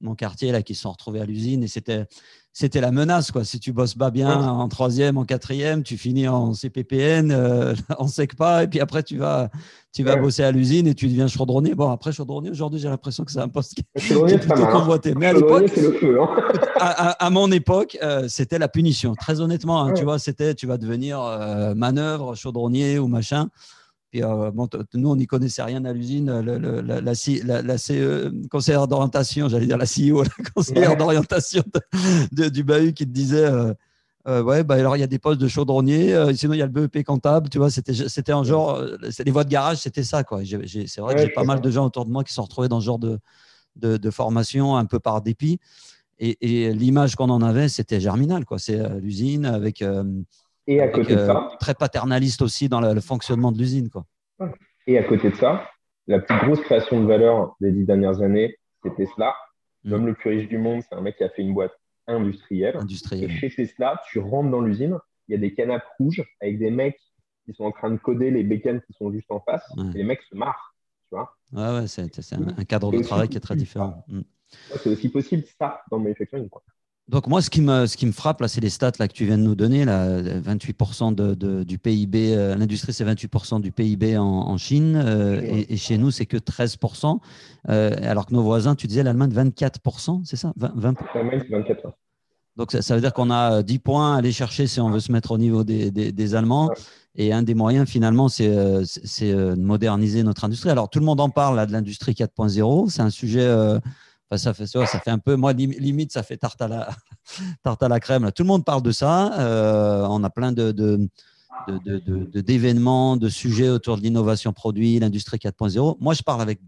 mon 0.00 0.14
quartier 0.14 0.52
là, 0.52 0.62
qui 0.62 0.74
se 0.74 0.82
sont 0.82 0.92
retrouvés 0.92 1.20
à 1.20 1.26
l'usine 1.26 1.62
et 1.62 1.68
c'était 1.68 2.06
c'était 2.52 2.80
la 2.80 2.90
menace. 2.90 3.30
Quoi. 3.30 3.44
Si 3.44 3.60
tu 3.60 3.72
bosses 3.72 3.94
pas 3.94 4.10
bien 4.10 4.48
en 4.48 4.68
troisième, 4.68 5.16
en 5.18 5.24
quatrième, 5.24 5.82
tu 5.82 5.96
finis 5.96 6.28
en 6.28 6.52
CPPN, 6.52 7.30
euh, 7.30 7.74
en 7.98 8.08
SECPA, 8.08 8.64
et 8.64 8.68
puis 8.68 8.80
après, 8.80 9.02
tu 9.02 9.18
vas, 9.18 9.50
tu 9.92 10.02
vas 10.02 10.16
bosser 10.16 10.42
à 10.42 10.50
l'usine 10.50 10.86
et 10.86 10.94
tu 10.94 11.06
deviens 11.06 11.28
chaudronnier. 11.28 11.74
Bon, 11.74 11.90
après, 11.90 12.12
chaudronnier, 12.12 12.50
aujourd'hui, 12.50 12.80
j'ai 12.80 12.88
l'impression 12.88 13.24
que 13.24 13.30
c'est 13.30 13.40
un 13.40 13.48
poste 13.48 13.74
qui, 13.74 13.84
est 13.94 14.38
plutôt 14.38 14.64
hein. 14.64 14.72
convoité. 14.72 15.14
Mais 15.14 15.26
à 15.26 15.32
l'époque, 15.32 15.70
hein. 15.76 16.28
à, 17.18 17.30
mon 17.30 17.50
époque, 17.52 17.96
euh, 18.02 18.26
c'était 18.28 18.58
la 18.58 18.68
punition. 18.68 19.14
Très 19.14 19.40
honnêtement, 19.40 19.82
hein, 19.82 19.92
tu 19.92 20.04
vois, 20.04 20.18
c'était 20.18 20.54
tu 20.54 20.66
vas 20.66 20.76
devenir 20.76 21.20
euh, 21.20 21.74
manœuvre, 21.74 22.34
chaudronnier 22.34 22.98
ou 22.98 23.06
machin. 23.06 23.48
Puis, 24.10 24.24
euh, 24.24 24.50
nous, 24.94 25.08
on 25.08 25.16
n'y 25.16 25.26
connaissait 25.26 25.62
rien 25.62 25.84
à 25.84 25.92
l'usine. 25.92 26.40
La, 26.40 27.00
la, 27.00 27.14
CE, 27.78 28.48
conseillère 28.48 28.88
d'orientation, 28.88 29.48
j'allais 29.48 29.66
dire 29.66 29.78
la 29.78 29.84
CEO, 29.84 30.24
la 30.24 30.44
conseillère 30.52 30.96
d'orientation 30.96 31.62
du 32.32 32.64
bahut 32.64 32.92
qui 32.92 33.06
te 33.06 33.12
disait 33.12 33.44
euh, 33.44 33.72
euh, 34.26 34.42
Ouais, 34.42 34.64
bah, 34.64 34.74
alors 34.74 34.96
il 34.96 35.00
y 35.00 35.04
a 35.04 35.06
des 35.06 35.20
postes 35.20 35.40
de 35.40 35.46
chaudronnier, 35.46 36.34
sinon 36.34 36.54
il 36.54 36.58
y 36.58 36.62
a 36.62 36.66
le 36.66 36.72
BEP 36.72 37.04
comptable. 37.04 37.48
Tu 37.50 37.58
vois, 37.58 37.70
c'était, 37.70 38.32
un 38.32 38.42
genre. 38.42 38.82
les 39.24 39.30
voies 39.30 39.44
de 39.44 39.48
garage, 39.50 39.78
c'était 39.78 40.02
ça. 40.02 40.24
Quoi. 40.24 40.42
c'est 40.44 41.00
vrai 41.00 41.14
que 41.14 41.20
j'ai 41.20 41.28
pas 41.28 41.44
mal 41.44 41.60
de 41.60 41.70
gens 41.70 41.86
autour 41.86 42.04
de 42.04 42.10
moi 42.10 42.24
qui 42.24 42.34
sont 42.34 42.42
retrouvés 42.42 42.68
dans 42.68 42.80
ce 42.80 42.86
genre 42.86 42.98
de, 42.98 43.20
de, 43.76 44.10
formation 44.10 44.76
un 44.76 44.86
peu 44.86 44.98
par 44.98 45.22
dépit. 45.22 45.60
Et, 46.18 46.72
l'image 46.72 47.14
qu'on 47.14 47.30
en 47.30 47.42
avait, 47.42 47.68
c'était 47.68 48.00
Germinal. 48.00 48.44
Quoi. 48.44 48.58
C'est 48.58 48.76
l'usine 48.98 49.46
avec 49.46 49.84
et 50.70 50.80
à 50.80 50.88
côté 50.88 51.16
de 51.16 51.26
ça. 51.26 51.50
Très 51.58 51.74
paternaliste 51.74 52.42
aussi 52.42 52.68
dans 52.68 52.80
le, 52.80 53.00
fonctionnement 53.00 53.50
de 53.50 53.58
l'usine. 53.58 53.90
Et 54.86 54.98
à 54.98 55.02
côté 55.02 55.30
de 55.30 55.34
ça, 55.34 55.68
la 56.06 56.20
plus 56.20 56.36
grosse 56.38 56.60
création 56.60 57.00
de 57.00 57.06
valeur 57.06 57.56
des 57.60 57.72
dix 57.72 57.84
dernières 57.84 58.22
années, 58.22 58.56
c'est 58.82 58.94
Tesla. 58.94 59.34
Mm. 59.82 59.90
L'homme 59.90 60.06
le 60.06 60.14
plus 60.14 60.30
riche 60.30 60.48
du 60.48 60.58
monde, 60.58 60.82
c'est 60.88 60.94
un 60.94 61.00
mec 61.00 61.16
qui 61.16 61.24
a 61.24 61.28
fait 61.30 61.42
une 61.42 61.54
boîte 61.54 61.72
industriel. 62.06 62.76
Industriel. 62.76 63.30
chez 63.30 63.50
Tesla, 63.50 64.00
tu 64.10 64.20
rentres 64.20 64.50
dans 64.50 64.60
l'usine, 64.60 64.96
il 65.28 65.32
y 65.32 65.34
a 65.34 65.38
des 65.38 65.54
canapes 65.54 65.84
rouges 65.98 66.22
avec 66.40 66.58
des 66.58 66.70
mecs 66.70 67.00
qui 67.44 67.52
sont 67.52 67.64
en 67.64 67.72
train 67.72 67.90
de 67.90 67.96
coder 67.96 68.30
les 68.30 68.44
bécanes 68.44 68.80
qui 68.82 68.92
sont 68.92 69.10
juste 69.10 69.30
en 69.30 69.40
face. 69.40 69.64
Et 69.94 69.98
les 69.98 70.04
mecs 70.04 70.22
se 70.22 70.36
marrent. 70.36 70.74
Tu 71.08 71.16
vois 71.16 71.36
ouais, 71.52 71.80
ouais, 71.80 71.86
c'est 71.88 72.02
un, 72.32 72.64
cadre 72.64 72.92
de 72.92 73.02
travail 73.02 73.28
qui 73.28 73.36
est 73.36 73.40
très 73.40 73.56
différent. 73.56 74.04
Mm. 74.06 74.20
C'est 74.82 74.90
aussi 74.90 75.08
possible 75.08 75.42
ça 75.58 75.82
dans 75.90 75.96
le 75.96 76.04
manufacturing. 76.04 76.48
Quoi. 76.48 76.62
Donc 77.10 77.26
moi, 77.26 77.42
ce 77.42 77.50
qui 77.50 77.60
me, 77.60 77.86
ce 77.86 77.96
qui 77.96 78.06
me 78.06 78.12
frappe, 78.12 78.40
là, 78.40 78.46
c'est 78.46 78.60
les 78.60 78.70
stats 78.70 78.92
là, 79.00 79.08
que 79.08 79.12
tu 79.12 79.26
viens 79.26 79.36
de 79.36 79.42
nous 79.42 79.56
donner. 79.56 79.84
Là, 79.84 80.22
28% 80.22 81.12
de, 81.12 81.64
du 81.64 81.76
PIB, 81.76 82.36
euh, 82.36 82.54
l'industrie, 82.54 82.92
c'est 82.92 83.04
28% 83.04 83.60
du 83.60 83.72
PIB 83.72 84.16
en, 84.16 84.56
Chine. 84.56 84.94
Euh, 84.94 85.40
et, 85.42 85.76
chez 85.76 85.98
nous, 85.98 86.12
c'est 86.12 86.26
que 86.26 86.36
13%. 86.36 87.18
Euh, 87.68 87.90
alors 88.04 88.26
que 88.26 88.32
nos 88.32 88.44
voisins, 88.44 88.76
tu 88.76 88.86
disais 88.86 89.02
l'Allemagne, 89.02 89.32
24%, 89.32 90.20
c'est 90.24 90.36
ça? 90.36 90.52
20, 90.56 90.94
L'Allemagne, 91.16 91.42
c'est 91.48 91.74
24%. 91.74 91.92
Donc 92.56 92.72
ça, 92.72 92.94
veut 92.94 93.00
dire 93.00 93.12
qu'on 93.12 93.30
a 93.30 93.64
10 93.64 93.78
points 93.80 94.14
à 94.14 94.18
aller 94.18 94.32
chercher 94.32 94.68
si 94.68 94.80
on 94.80 94.90
veut 94.90 95.00
se 95.00 95.10
mettre 95.10 95.32
au 95.32 95.38
niveau 95.38 95.64
des, 95.64 95.90
des, 95.90 96.34
Allemands. 96.36 96.70
Et 97.16 97.32
un 97.32 97.42
des 97.42 97.54
moyens, 97.54 97.88
finalement, 97.88 98.28
c'est 98.28 98.48
de 98.48 99.54
moderniser 99.56 100.22
notre 100.22 100.44
industrie. 100.44 100.70
Alors 100.70 100.88
tout 100.90 101.00
le 101.00 101.06
monde 101.06 101.20
en 101.20 101.30
parle 101.30 101.56
là, 101.56 101.66
de 101.66 101.72
l'industrie 101.72 102.12
4.0. 102.12 102.88
C'est 102.88 103.02
un 103.02 103.10
sujet 103.10 103.48
ça, 104.38 104.54
fait, 104.54 104.66
ça, 104.66 104.86
fait 104.86 105.10
un 105.10 105.18
peu, 105.18 105.34
moi, 105.34 105.52
limite, 105.52 106.12
ça 106.12 106.22
fait 106.22 106.36
tarte 106.36 106.62
à 106.62 106.68
la, 106.68 108.00
crème. 108.00 108.30
Tout 108.32 108.44
le 108.44 108.48
monde 108.48 108.64
parle 108.64 108.82
de 108.82 108.92
ça. 108.92 109.38
Euh, 109.40 110.06
on 110.08 110.22
a 110.22 110.30
plein 110.30 110.52
de, 110.52 110.70
d'événements, 112.40 113.16
de, 113.16 113.28
sujets 113.28 113.68
autour 113.68 113.96
de 113.96 114.02
l'innovation 114.02 114.52
produit, 114.52 114.98
l'industrie 115.00 115.38
4.0. 115.38 115.96
Moi, 116.00 116.14
je 116.14 116.22
parle 116.22 116.42
avec 116.42 116.60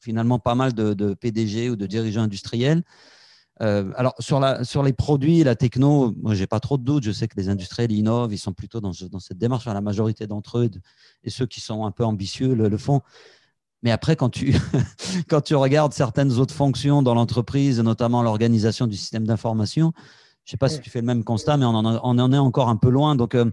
finalement 0.00 0.38
pas 0.38 0.54
mal 0.54 0.74
de, 0.74 1.14
PDG 1.14 1.70
ou 1.70 1.76
de 1.76 1.86
dirigeants 1.86 2.22
industriels. 2.22 2.82
Euh, 3.62 3.92
alors, 3.94 4.14
sur, 4.18 4.82
les 4.82 4.92
produits, 4.92 5.44
la 5.44 5.54
techno, 5.54 6.12
moi, 6.20 6.34
j'ai 6.34 6.48
pas 6.48 6.58
trop 6.58 6.78
de 6.78 6.82
doutes. 6.82 7.04
Je 7.04 7.12
sais 7.12 7.28
que 7.28 7.36
les 7.36 7.48
industriels 7.48 7.92
innovent, 7.92 8.32
ils 8.32 8.38
sont 8.38 8.52
plutôt 8.52 8.80
dans 8.80 8.92
cette 8.92 9.38
démarche. 9.38 9.66
la 9.66 9.80
majorité 9.80 10.26
d'entre 10.26 10.58
eux 10.58 10.70
et 11.22 11.30
ceux 11.30 11.46
qui 11.46 11.60
sont 11.60 11.86
un 11.86 11.92
peu 11.92 12.04
ambitieux 12.04 12.54
le 12.54 12.76
font. 12.76 13.02
Mais 13.84 13.90
après, 13.90 14.16
quand 14.16 14.30
tu, 14.30 14.56
quand 15.28 15.42
tu 15.42 15.54
regardes 15.54 15.92
certaines 15.92 16.32
autres 16.38 16.54
fonctions 16.54 17.02
dans 17.02 17.14
l'entreprise, 17.14 17.78
notamment 17.80 18.22
l'organisation 18.22 18.86
du 18.86 18.96
système 18.96 19.26
d'information, 19.26 19.92
je 20.44 20.48
ne 20.48 20.50
sais 20.52 20.56
pas 20.56 20.70
si 20.70 20.80
tu 20.80 20.90
fais 20.90 21.00
le 21.00 21.06
même 21.06 21.22
constat, 21.22 21.58
mais 21.58 21.66
on 21.66 21.74
en, 21.74 22.00
on 22.02 22.18
en 22.18 22.32
est 22.32 22.38
encore 22.38 22.70
un 22.70 22.76
peu 22.76 22.88
loin. 22.88 23.14
Donc, 23.14 23.34
euh, 23.34 23.50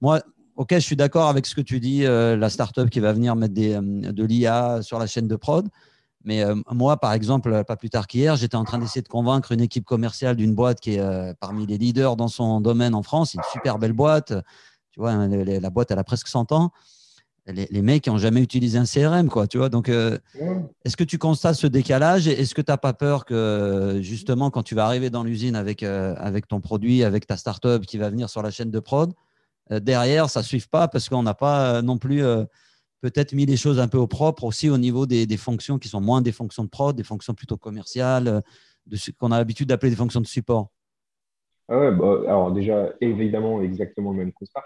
moi, 0.00 0.20
OK, 0.56 0.74
je 0.74 0.80
suis 0.80 0.96
d'accord 0.96 1.28
avec 1.28 1.46
ce 1.46 1.54
que 1.54 1.60
tu 1.60 1.78
dis, 1.78 2.04
euh, 2.04 2.36
la 2.36 2.50
startup 2.50 2.90
qui 2.90 2.98
va 2.98 3.12
venir 3.12 3.36
mettre 3.36 3.54
des, 3.54 3.74
euh, 3.74 4.12
de 4.12 4.24
l'IA 4.24 4.82
sur 4.82 4.98
la 4.98 5.06
chaîne 5.06 5.28
de 5.28 5.36
prod. 5.36 5.68
Mais 6.24 6.44
moi, 6.72 6.98
par 6.98 7.12
exemple, 7.14 7.64
pas 7.64 7.76
plus 7.76 7.88
tard 7.88 8.06
qu'hier, 8.06 8.36
j'étais 8.36 8.56
en 8.56 8.64
train 8.64 8.78
d'essayer 8.78 9.00
de 9.00 9.08
convaincre 9.08 9.52
une 9.52 9.60
équipe 9.60 9.84
commerciale 9.84 10.36
d'une 10.36 10.54
boîte 10.54 10.78
qui 10.80 10.96
est 10.96 11.34
parmi 11.40 11.64
les 11.64 11.78
leaders 11.78 12.16
dans 12.16 12.28
son 12.28 12.60
domaine 12.60 12.94
en 12.94 13.02
France. 13.02 13.32
Une 13.32 13.40
super 13.50 13.78
belle 13.78 13.94
boîte. 13.94 14.34
Tu 14.90 15.00
vois, 15.00 15.14
la 15.14 15.70
boîte, 15.70 15.90
elle 15.90 15.98
a 15.98 16.04
presque 16.04 16.26
100 16.26 16.52
ans 16.52 16.72
les, 17.52 17.82
mecs 17.82 18.06
n'ont 18.06 18.18
jamais 18.18 18.42
utilisé 18.42 18.78
un 18.78 18.84
CRM, 18.84 19.28
quoi, 19.28 19.46
tu 19.46 19.58
vois. 19.58 19.68
Donc, 19.68 19.88
euh, 19.88 20.18
est-ce 20.84 20.96
que 20.96 21.04
tu 21.04 21.18
constates 21.18 21.56
ce 21.56 21.66
décalage 21.66 22.28
Est-ce 22.28 22.54
que 22.54 22.62
tu 22.62 22.70
n'as 22.70 22.76
pas 22.76 22.92
peur 22.92 23.24
que, 23.24 23.98
justement, 24.02 24.50
quand 24.50 24.62
tu 24.62 24.74
vas 24.74 24.84
arriver 24.84 25.10
dans 25.10 25.24
l'usine 25.24 25.56
avec, 25.56 25.82
euh, 25.82 26.14
avec 26.18 26.46
ton 26.46 26.60
produit, 26.60 27.04
avec 27.04 27.26
ta 27.26 27.36
startup 27.36 27.86
qui 27.86 27.98
va 27.98 28.10
venir 28.10 28.28
sur 28.28 28.42
la 28.42 28.50
chaîne 28.50 28.70
de 28.70 28.80
prod, 28.80 29.12
euh, 29.72 29.80
derrière, 29.80 30.28
ça 30.30 30.40
ne 30.40 30.44
suive 30.44 30.68
pas 30.68 30.88
parce 30.88 31.08
qu'on 31.08 31.22
n'a 31.22 31.34
pas 31.34 31.82
non 31.82 31.98
plus 31.98 32.22
peut-être 33.00 33.32
mis 33.32 33.46
les 33.46 33.56
choses 33.56 33.78
un 33.78 33.88
peu 33.88 33.98
au 33.98 34.06
propre 34.06 34.44
aussi 34.44 34.68
au 34.68 34.78
niveau 34.78 35.06
des, 35.06 35.36
fonctions 35.36 35.78
qui 35.78 35.88
sont 35.88 36.00
moins 36.00 36.20
des 36.20 36.32
fonctions 36.32 36.64
de 36.64 36.68
prod, 36.68 36.96
des 36.96 37.04
fonctions 37.04 37.34
plutôt 37.34 37.56
commerciales, 37.56 38.42
de 38.86 38.96
ce 38.96 39.10
qu'on 39.10 39.32
a 39.32 39.38
l'habitude 39.38 39.68
d'appeler 39.68 39.90
des 39.90 39.96
fonctions 39.96 40.20
de 40.20 40.26
support? 40.26 40.70
Ah 41.70 41.78
ouais, 41.78 41.92
bah, 41.92 42.20
alors 42.26 42.52
déjà, 42.52 42.88
évidemment, 43.00 43.60
exactement 43.60 44.12
le 44.12 44.18
même 44.18 44.32
constat. 44.32 44.64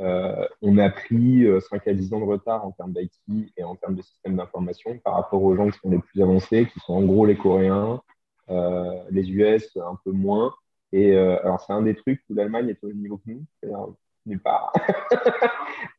Euh, 0.00 0.46
on 0.62 0.78
a 0.78 0.88
pris 0.88 1.44
5 1.70 1.86
euh, 1.86 1.90
à 1.90 1.94
10 1.94 2.14
ans 2.14 2.20
de 2.20 2.24
retard 2.24 2.64
en 2.64 2.72
termes 2.72 2.92
d'IT 2.92 3.52
et 3.56 3.62
en 3.62 3.76
termes 3.76 3.94
de 3.94 4.02
système 4.02 4.36
d'information 4.36 4.98
par 4.98 5.14
rapport 5.14 5.42
aux 5.42 5.54
gens 5.54 5.68
qui 5.68 5.78
sont 5.78 5.90
les 5.90 5.98
plus 5.98 6.22
avancés, 6.22 6.66
qui 6.72 6.80
sont 6.80 6.94
en 6.94 7.02
gros 7.02 7.26
les 7.26 7.36
Coréens, 7.36 8.00
euh, 8.48 9.02
les 9.10 9.30
US 9.30 9.76
un 9.76 9.98
peu 10.04 10.12
moins. 10.12 10.54
Et 10.94 11.16
alors, 11.16 11.60
c'est 11.60 11.72
un 11.72 11.80
des 11.80 11.94
trucs 11.94 12.22
où 12.28 12.34
l'Allemagne 12.34 12.68
est 12.68 12.84
au 12.84 12.88
même 12.88 12.98
niveau 12.98 13.16
que 13.16 13.30
nous, 13.30 13.46
nulle 14.26 14.40
part. 14.40 14.74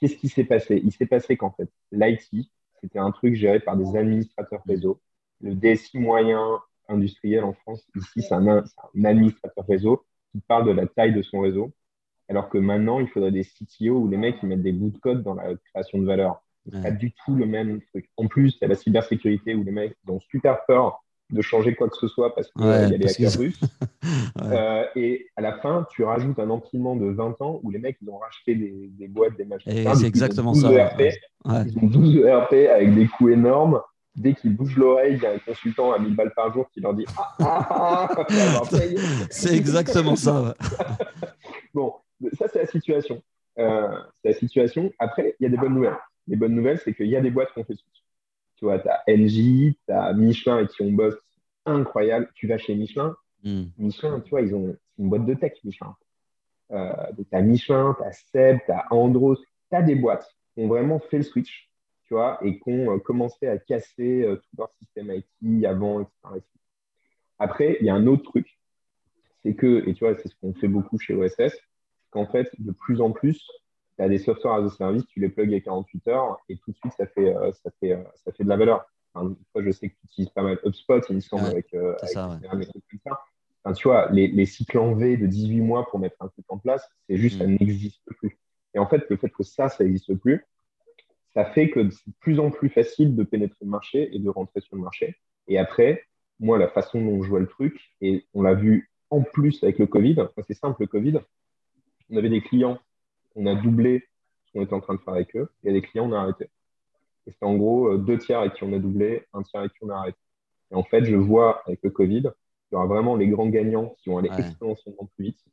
Qu'est-ce 0.00 0.16
qui 0.16 0.28
s'est 0.28 0.42
passé? 0.42 0.80
Il 0.82 0.90
s'est 0.90 1.06
passé 1.06 1.36
qu'en 1.36 1.52
fait, 1.52 1.68
l'IT, 1.92 2.50
c'était 2.80 2.98
un 2.98 3.12
truc 3.12 3.36
géré 3.36 3.60
par 3.60 3.76
des 3.76 3.96
administrateurs 3.96 4.62
réseau. 4.66 5.00
Le 5.40 5.54
DSI 5.54 6.00
moyen 6.00 6.60
industriel 6.88 7.44
en 7.44 7.52
France, 7.52 7.86
ici, 7.94 8.22
c'est 8.22 8.34
un, 8.34 8.48
un 8.48 9.04
administrateur 9.04 9.64
réseau 9.68 10.04
qui 10.32 10.40
parle 10.40 10.66
de 10.66 10.72
la 10.72 10.88
taille 10.88 11.14
de 11.14 11.22
son 11.22 11.38
réseau 11.38 11.72
alors 12.32 12.48
que 12.48 12.56
maintenant, 12.56 12.98
il 12.98 13.08
faudrait 13.08 13.30
des 13.30 13.44
CTO 13.44 13.98
où 13.98 14.08
les 14.08 14.16
mecs 14.16 14.36
ils 14.42 14.48
mettent 14.48 14.62
des 14.62 14.72
bouts 14.72 14.88
de 14.88 14.96
code 14.96 15.22
dans 15.22 15.34
la 15.34 15.54
création 15.70 15.98
de 15.98 16.06
valeur. 16.06 16.42
C'est 16.70 16.82
pas 16.82 16.90
du 16.90 17.12
tout 17.12 17.34
le 17.34 17.44
même 17.44 17.82
truc. 17.90 18.08
En 18.16 18.26
plus, 18.26 18.56
il 18.56 18.58
y 18.62 18.64
a 18.64 18.68
la 18.68 18.74
cybersécurité 18.74 19.54
où 19.54 19.64
les 19.64 19.72
mecs 19.72 19.94
ont 20.08 20.20
super 20.30 20.64
peur 20.64 21.02
de 21.28 21.42
changer 21.42 21.74
quoi 21.74 21.90
que 21.90 21.96
ce 21.96 22.08
soit 22.08 22.34
parce 22.34 22.50
qu'il 22.50 22.64
y 22.64 22.68
a 22.68 22.88
les 22.88 23.06
hackers 23.06 23.38
russes. 23.38 23.60
Euh, 24.42 24.84
et 24.96 25.26
à 25.36 25.40
la 25.40 25.52
fin, 25.58 25.86
tu 25.90 26.02
rajoutes 26.02 26.38
un 26.38 26.50
empilement 26.50 26.96
de 26.96 27.06
20 27.06 27.40
ans 27.42 27.60
où 27.62 27.70
les 27.70 27.78
mecs 27.78 27.96
ils 28.02 28.10
ont 28.10 28.18
racheté 28.18 28.54
des, 28.54 29.08
boîtes, 29.08 29.36
des 29.36 29.44
machines. 29.44 29.72
c'est 29.94 30.06
exactement 30.06 30.54
ça. 30.54 30.70
Ils 31.46 31.78
ont 31.78 31.86
12 31.86 32.16
ERP 32.16 32.52
avec 32.74 32.94
des 32.94 33.06
coûts 33.06 33.28
énormes. 33.28 33.80
Dès 34.14 34.34
qu'ils 34.34 34.54
bougent 34.54 34.76
l'oreille, 34.76 35.14
il 35.16 35.22
y 35.22 35.26
a 35.26 35.32
un 35.32 35.38
consultant 35.38 35.92
à 35.92 35.98
1000 35.98 36.14
balles 36.14 36.32
par 36.34 36.52
jour 36.52 36.68
qui 36.72 36.80
leur 36.80 36.94
dit 36.94 37.04
Ah, 37.16 37.34
ah, 37.38 38.08
ah, 38.10 38.26
ah 38.28 38.62
C'est 39.30 39.56
exactement 39.56 40.16
ça. 40.16 40.54
bon, 41.74 41.94
ça, 42.32 42.48
c'est 42.48 42.60
la 42.60 42.66
situation. 42.66 43.22
Euh, 43.58 43.98
c'est 44.22 44.30
la 44.30 44.34
situation. 44.34 44.92
Après, 44.98 45.36
il 45.38 45.44
y 45.44 45.46
a 45.46 45.50
des 45.50 45.56
bonnes 45.56 45.74
nouvelles. 45.74 45.98
Les 46.28 46.36
bonnes 46.36 46.54
nouvelles, 46.54 46.78
c'est 46.78 46.94
qu'il 46.94 47.08
y 47.08 47.16
a 47.16 47.20
des 47.20 47.30
boîtes 47.30 47.52
qui 47.52 47.58
ont 47.58 47.64
fait 47.64 47.74
switch. 47.74 48.04
Tu 48.56 48.64
vois, 48.64 48.78
tu 48.78 48.88
as 48.88 49.02
NJ, 49.08 49.74
tu 49.86 49.92
as 49.92 50.12
Michelin 50.12 50.60
et 50.60 50.66
qui 50.66 50.82
ont 50.82 50.92
boss 50.92 51.14
incroyable. 51.66 52.30
Tu 52.34 52.46
vas 52.46 52.58
chez 52.58 52.74
Michelin. 52.74 53.16
Hmm. 53.42 53.64
Michelin, 53.76 54.20
tu 54.20 54.30
vois, 54.30 54.42
ils 54.42 54.54
ont 54.54 54.76
une 54.98 55.08
boîte 55.08 55.26
de 55.26 55.34
tech, 55.34 55.52
Michelin. 55.64 55.96
Euh, 56.70 56.92
tu 57.16 57.36
as 57.36 57.42
Michelin, 57.42 57.96
tu 57.98 58.04
as 58.04 58.12
Seb, 58.12 58.58
tu 58.64 58.72
as 58.72 58.86
Andros. 58.90 59.38
Tu 59.70 59.76
as 59.76 59.82
des 59.82 59.96
boîtes 59.96 60.28
qui 60.54 60.62
ont 60.62 60.68
vraiment 60.68 60.98
fait 60.98 61.18
le 61.18 61.24
switch, 61.24 61.70
tu 62.04 62.14
vois, 62.14 62.38
et 62.42 62.58
qui 62.58 62.70
ont 62.70 62.94
euh, 62.94 62.98
commencé 62.98 63.46
à 63.46 63.58
casser 63.58 64.22
euh, 64.22 64.36
tout 64.36 64.56
leur 64.58 64.70
système 64.78 65.10
IT 65.12 65.64
avant, 65.64 66.00
etc. 66.00 66.44
Après, 67.38 67.76
il 67.80 67.86
y 67.86 67.90
a 67.90 67.94
un 67.94 68.06
autre 68.06 68.22
truc. 68.22 68.58
C'est 69.42 69.54
que, 69.54 69.88
et 69.88 69.94
tu 69.94 70.04
vois, 70.04 70.14
c'est 70.14 70.28
ce 70.28 70.36
qu'on 70.40 70.54
fait 70.54 70.68
beaucoup 70.68 70.98
chez 70.98 71.14
OSS, 71.14 71.58
qu'en 72.12 72.26
fait, 72.26 72.48
de 72.58 72.70
plus 72.70 73.00
en 73.00 73.10
plus, 73.10 73.44
tu 73.96 74.02
as 74.02 74.08
des 74.08 74.18
software 74.18 74.54
as 74.54 74.64
a 74.64 74.70
service, 74.70 75.04
tu 75.06 75.20
les 75.20 75.28
plugs 75.28 75.52
à 75.54 75.60
48 75.60 76.08
heures 76.08 76.38
et 76.48 76.56
tout 76.58 76.70
de 76.70 76.76
suite, 76.76 76.92
ça 76.96 77.06
fait, 77.06 77.34
euh, 77.34 77.50
ça 77.52 77.70
fait, 77.80 77.92
euh, 77.92 78.02
ça 78.24 78.32
fait 78.32 78.44
de 78.44 78.48
la 78.48 78.56
valeur. 78.56 78.86
Enfin, 79.14 79.34
je 79.56 79.70
sais 79.70 79.88
que 79.88 79.94
tu 79.94 80.06
utilises 80.06 80.30
pas 80.30 80.42
mal 80.42 80.58
HubSpot, 80.64 81.00
il 81.10 81.16
me 81.16 81.20
semble, 81.20 81.44
avec, 81.46 81.74
euh, 81.74 81.94
ça, 82.04 82.38
Enfin, 83.64 83.74
tu 83.74 83.86
vois, 83.86 84.10
les, 84.10 84.26
les, 84.26 84.46
cycles 84.46 84.78
en 84.78 84.94
V 84.94 85.16
de 85.16 85.26
18 85.26 85.60
mois 85.60 85.86
pour 85.88 86.00
mettre 86.00 86.16
un 86.18 86.26
truc 86.28 86.44
en 86.48 86.58
place, 86.58 86.88
c'est 87.08 87.16
juste, 87.16 87.38
ça 87.38 87.46
mm. 87.46 87.56
n'existe 87.60 88.02
plus. 88.18 88.36
Et 88.74 88.78
en 88.78 88.88
fait, 88.88 89.08
le 89.08 89.16
fait 89.16 89.28
que 89.28 89.44
ça, 89.44 89.68
ça 89.68 89.84
n'existe 89.84 90.14
plus, 90.16 90.44
ça 91.32 91.44
fait 91.44 91.70
que 91.70 91.88
c'est 91.90 92.10
de 92.10 92.14
plus 92.20 92.40
en 92.40 92.50
plus 92.50 92.68
facile 92.68 93.14
de 93.14 93.22
pénétrer 93.22 93.58
le 93.62 93.70
marché 93.70 94.14
et 94.14 94.18
de 94.18 94.28
rentrer 94.28 94.60
sur 94.60 94.76
le 94.76 94.82
marché. 94.82 95.16
Et 95.46 95.58
après, 95.58 96.02
moi, 96.40 96.58
la 96.58 96.68
façon 96.68 97.00
dont 97.00 97.22
je 97.22 97.28
vois 97.28 97.40
le 97.40 97.46
truc, 97.46 97.94
et 98.00 98.26
on 98.34 98.42
l'a 98.42 98.54
vu 98.54 98.90
en 99.10 99.22
plus 99.22 99.62
avec 99.62 99.78
le 99.78 99.86
Covid, 99.86 100.16
c'est 100.46 100.54
simple, 100.54 100.80
le 100.80 100.86
Covid, 100.86 101.20
on 102.12 102.16
avait 102.18 102.28
des 102.28 102.42
clients, 102.42 102.78
on 103.34 103.46
a 103.46 103.54
doublé 103.54 104.06
ce 104.44 104.52
qu'on 104.52 104.62
était 104.62 104.74
en 104.74 104.80
train 104.80 104.94
de 104.94 105.00
faire 105.00 105.14
avec 105.14 105.34
eux. 105.34 105.48
A 105.66 105.72
des 105.72 105.82
clients, 105.82 106.08
on 106.08 106.12
a 106.12 106.18
arrêté. 106.18 106.50
Et 107.26 107.32
c'est 107.32 107.44
en 107.44 107.56
gros 107.56 107.88
euh, 107.88 107.98
deux 107.98 108.18
tiers 108.18 108.40
avec 108.40 108.54
qui 108.54 108.64
on 108.64 108.72
a 108.72 108.78
doublé, 108.78 109.26
un 109.32 109.42
tiers 109.42 109.60
avec 109.60 109.72
qui 109.72 109.78
on 109.82 109.88
a 109.88 109.96
arrêté. 109.96 110.18
Et 110.70 110.74
en 110.74 110.82
fait, 110.82 111.04
je 111.04 111.16
vois 111.16 111.62
avec 111.66 111.80
le 111.82 111.90
Covid, 111.90 112.30
il 112.70 112.74
y 112.74 112.76
aura 112.76 112.86
vraiment 112.86 113.16
les 113.16 113.28
grands 113.28 113.48
gagnants 113.48 113.94
qui 113.98 114.10
vont 114.10 114.18
aller 114.18 114.30
exponentiellement 114.36 115.08
plus 115.16 115.26
vite. 115.26 115.44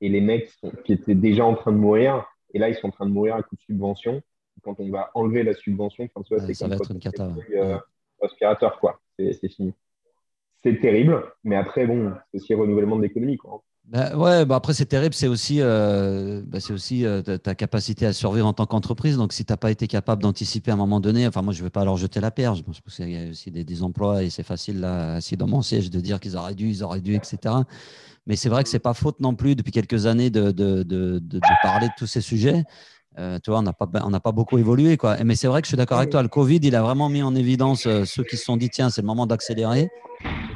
Et 0.00 0.08
les 0.08 0.20
mecs 0.20 0.52
qui, 0.84 0.92
étaient 0.92 1.14
déjà 1.14 1.44
en 1.44 1.54
train 1.54 1.72
de 1.72 1.76
mourir, 1.76 2.24
et 2.54 2.58
là, 2.58 2.68
ils 2.68 2.74
sont 2.76 2.88
en 2.88 2.92
train 2.92 3.06
de 3.06 3.12
mourir 3.12 3.34
à 3.34 3.42
coup 3.42 3.56
de 3.56 3.60
subvention. 3.60 4.22
Quand 4.62 4.78
on 4.80 4.90
va 4.90 5.10
enlever 5.14 5.44
la 5.44 5.54
subvention, 5.54 6.08
enfin, 6.14 6.38
c'est 6.46 6.54
ça 6.54 6.66
va 6.66 6.74
être 6.74 6.90
une 6.90 6.98
cata. 6.98 7.30
Euh, 7.54 7.78
aspirateur, 8.22 8.78
quoi. 8.80 9.00
C'est 9.18 9.48
fini. 9.48 9.72
C'est 10.62 10.80
terrible, 10.80 11.24
mais 11.44 11.54
après, 11.54 11.86
bon, 11.86 12.12
c'est 12.30 12.38
aussi 12.38 12.54
renouvellement 12.54 12.96
de 12.96 13.02
l'économie, 13.02 13.36
quoi. 13.36 13.62
Bah, 13.90 14.14
ouais, 14.14 14.44
bah 14.44 14.56
après 14.56 14.74
c'est 14.74 14.84
terrible, 14.84 15.14
c'est 15.14 15.28
aussi, 15.28 15.62
euh, 15.62 16.42
bah, 16.46 16.60
c'est 16.60 16.74
aussi 16.74 17.06
euh, 17.06 17.22
ta, 17.22 17.54
capacité 17.54 18.04
à 18.04 18.12
survivre 18.12 18.46
en 18.46 18.52
tant 18.52 18.66
qu'entreprise. 18.66 19.16
Donc 19.16 19.32
si 19.32 19.46
tu 19.46 19.52
n'as 19.52 19.56
pas 19.56 19.70
été 19.70 19.86
capable 19.86 20.22
d'anticiper 20.22 20.70
à 20.70 20.74
un 20.74 20.76
moment 20.76 21.00
donné, 21.00 21.26
enfin 21.26 21.40
moi 21.40 21.54
je 21.54 21.60
ne 21.60 21.64
vais 21.64 21.70
pas 21.70 21.86
leur 21.86 21.96
jeter 21.96 22.20
la 22.20 22.30
pierre, 22.30 22.54
je 22.54 22.62
pense 22.62 22.80
qu'il 22.80 23.10
y 23.10 23.16
a 23.16 23.30
aussi 23.30 23.50
des, 23.50 23.82
emplois 23.82 24.22
et 24.22 24.28
c'est 24.28 24.42
facile 24.42 24.80
là, 24.80 25.14
assis 25.14 25.38
dans 25.38 25.46
mon 25.46 25.62
siège 25.62 25.88
de 25.88 26.00
dire 26.00 26.20
qu'ils 26.20 26.36
auraient 26.36 26.54
dû, 26.54 26.68
ils 26.68 26.84
auraient 26.84 27.00
dû, 27.00 27.14
etc. 27.14 27.54
Mais 28.26 28.36
c'est 28.36 28.50
vrai 28.50 28.62
que 28.62 28.68
c'est 28.68 28.78
pas 28.78 28.92
faute 28.92 29.20
non 29.20 29.34
plus 29.34 29.56
depuis 29.56 29.72
quelques 29.72 30.04
années 30.04 30.28
de, 30.28 30.50
de, 30.50 30.82
de, 30.82 31.18
de 31.18 31.40
parler 31.62 31.86
de 31.86 31.92
tous 31.96 32.06
ces 32.06 32.20
sujets. 32.20 32.64
euh, 33.18 33.38
tu 33.42 33.50
vois, 33.50 33.60
on 33.60 33.62
n'a 33.62 33.72
pas, 33.72 33.86
pas 33.86 34.32
beaucoup 34.32 34.58
évolué. 34.58 34.98
Quoi. 34.98 35.16
Mais 35.24 35.34
c'est 35.34 35.48
vrai 35.48 35.62
que 35.62 35.66
je 35.66 35.70
suis 35.70 35.78
d'accord 35.78 35.96
avec 35.96 36.10
toi. 36.10 36.22
Le 36.22 36.28
Covid, 36.28 36.60
il 36.62 36.76
a 36.76 36.82
vraiment 36.82 37.08
mis 37.08 37.22
en 37.22 37.34
évidence 37.34 37.86
euh, 37.86 38.04
ceux 38.04 38.22
qui 38.22 38.36
se 38.36 38.44
sont 38.44 38.58
dit, 38.58 38.68
tiens, 38.68 38.90
c'est 38.90 39.00
le 39.00 39.06
moment 39.06 39.26
d'accélérer, 39.26 39.88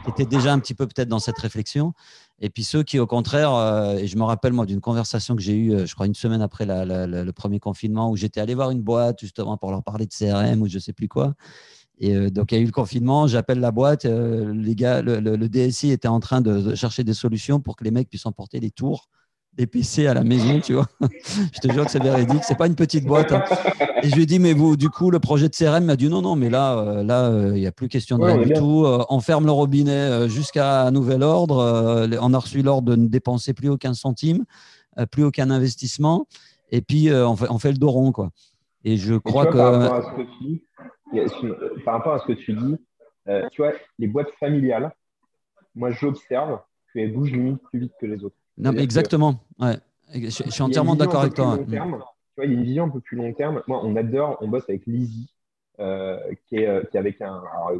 qui 0.05 0.11
étaient 0.11 0.27
déjà 0.27 0.53
un 0.53 0.59
petit 0.59 0.75
peu 0.75 0.87
peut-être 0.87 1.09
dans 1.09 1.19
cette 1.19 1.39
réflexion. 1.39 1.95
Et 2.43 2.51
puis 2.51 2.65
ceux 2.65 2.83
qui, 2.83 2.99
au 2.99 3.07
contraire, 3.07 3.55
euh, 3.55 3.97
et 3.97 4.07
je 4.09 4.19
me 4.19 4.25
rappelle 4.25 4.53
moi 4.53 4.67
d'une 4.67 4.81
conversation 4.81 5.37
que 5.37 5.43
j'ai 5.43 5.57
eue, 5.57 5.87
je 5.87 5.95
crois, 5.95 6.07
une 6.07 6.15
semaine 6.15 6.43
après 6.43 6.67
le 6.67 7.31
premier 7.31 7.61
confinement, 7.61 8.11
où 8.11 8.17
j'étais 8.17 8.41
allé 8.41 8.55
voir 8.55 8.71
une 8.71 8.83
boîte 8.83 9.21
justement 9.21 9.57
pour 9.57 9.71
leur 9.71 9.83
parler 9.83 10.07
de 10.07 10.13
CRM 10.13 10.61
ou 10.61 10.69
je 10.69 10.75
ne 10.75 10.81
sais 10.81 10.93
plus 10.93 11.09
quoi. 11.09 11.35
Et 11.99 12.31
donc, 12.31 12.51
il 12.51 12.57
y 12.57 12.59
a 12.59 12.61
eu 12.61 12.67
le 12.67 12.73
confinement, 12.73 13.29
j'appelle 13.29 13.61
la 13.61 13.71
boîte, 13.71 14.05
le, 14.05 15.47
DSI 15.49 15.93
était 15.93 16.09
en 16.09 16.19
train 16.19 16.41
de 16.41 16.75
chercher 16.75 17.05
des 17.05 17.15
solutions 17.15 17.61
pour 17.61 17.77
que 17.77 17.85
les 17.85 17.93
mecs 17.93 18.09
puissent 18.09 18.27
emporter 18.27 18.59
les 18.59 18.73
tours 18.73 19.09
des 19.54 19.66
PC 19.66 20.06
à 20.06 20.14
la 20.14 20.25
maison, 20.25 20.61
tu 20.61 20.75
vois. 20.75 20.87
je 21.00 21.61
te 21.61 21.71
jure 21.71 21.85
que 21.85 21.90
c'est 21.90 22.02
véridique, 22.02 22.42
c'est 22.42 22.56
pas 22.56 22.66
une 22.66 22.75
petite 22.75 23.04
boîte. 23.04 23.32
Hein. 23.32 23.44
Et 24.02 24.09
je 24.09 24.14
lui 24.14 24.23
ai 24.23 24.26
dit, 24.26 24.38
mais 24.38 24.54
vous, 24.54 24.76
du 24.76 24.88
coup, 24.88 25.11
le 25.11 25.21
projet 25.21 25.49
de 25.49 25.54
CRM 25.54 25.85
m'a 25.85 25.97
dit 25.97 26.09
non, 26.09 26.23
non, 26.23 26.37
mais 26.37 26.49
là, 26.49 26.78
euh, 26.78 27.02
là, 27.02 27.26
euh, 27.26 27.52
il 27.54 27.61
n'y 27.61 27.66
a 27.66 27.73
plus 27.73 27.88
question 27.88 28.18
de 28.18 28.25
rien 28.25 28.38
du 28.38 28.52
tout. 28.52 28.85
Euh, 28.87 29.04
on 29.11 29.21
ferme 29.21 29.44
le 29.44 29.52
robinet 29.52 30.28
jusqu'à 30.28 30.90
nouvel 30.90 31.23
ordre. 31.23 32.09
on 32.21 32.35
a 32.35 32.38
reçu 32.38 32.62
l'ordre 32.62 32.90
de 32.90 32.97
ne 32.97 33.09
dépenser 33.09 33.52
plus 33.52 33.68
aucun 33.68 33.94
centime, 33.94 34.44
plus 35.11 35.25
aucun 35.25 35.50
investissement. 35.50 36.26
Et 36.71 36.80
puis, 36.80 37.12
on 37.12 37.37
fait, 37.37 37.50
on, 37.50 37.59
fait, 37.59 37.73
le 37.73 37.78
dos 37.78 37.90
rond, 37.90 38.12
quoi. 38.12 38.30
Et 38.85 38.97
je 38.97 39.14
crois 39.14 39.47
que. 39.47 39.59
Par 39.59 39.73
rapport, 39.73 39.94
à 39.94 40.02
ce 40.02 40.16
que 40.16 40.23
tu 40.23 40.44
dis, 40.44 40.62
par 41.85 41.94
rapport 41.94 42.14
à 42.14 42.18
ce 42.21 42.26
que 42.26 42.32
tu 42.32 42.54
dis, 42.54 42.76
tu 43.50 43.61
vois, 43.61 43.73
les 43.99 44.09
boîtes 44.09 44.30
familiales, 44.40 44.92
moi, 45.75 45.90
j'observe 45.90 46.61
qu'elles 46.92 47.12
bougent 47.12 47.32
limite 47.32 47.62
plus 47.62 47.80
vite 47.80 47.92
que 48.00 48.06
les 48.06 48.25
autres. 48.25 48.37
Non, 48.62 48.73
mais 48.73 48.83
exactement. 48.83 49.40
Ouais. 49.59 49.76
Je, 50.14 50.28
suis 50.28 50.62
entièrement 50.62 50.95
d'accord 50.95 51.23
avec 51.23 51.35
toi. 51.35 51.59
tu 51.59 51.64
vois, 51.64 52.45
il 52.45 52.52
y 52.52 52.54
a 52.54 52.59
une 52.59 52.64
vision 52.64 52.85
un 52.85 52.88
peu 52.88 53.00
plus 53.00 53.16
long 53.16 53.33
terme. 53.33 53.62
Moi, 53.66 53.81
on 53.85 53.97
adore, 53.97 54.38
on 54.40 54.49
bosse 54.49 54.69
avec 54.69 54.87
Lizzie, 54.87 55.33
euh, 55.81 56.19
qui, 56.47 56.57
est, 56.57 56.66
euh, 56.66 56.83
qui, 56.85 56.97
est, 56.97 57.00
avec 57.00 57.21
un. 57.21 57.42
Alors, 57.52 57.73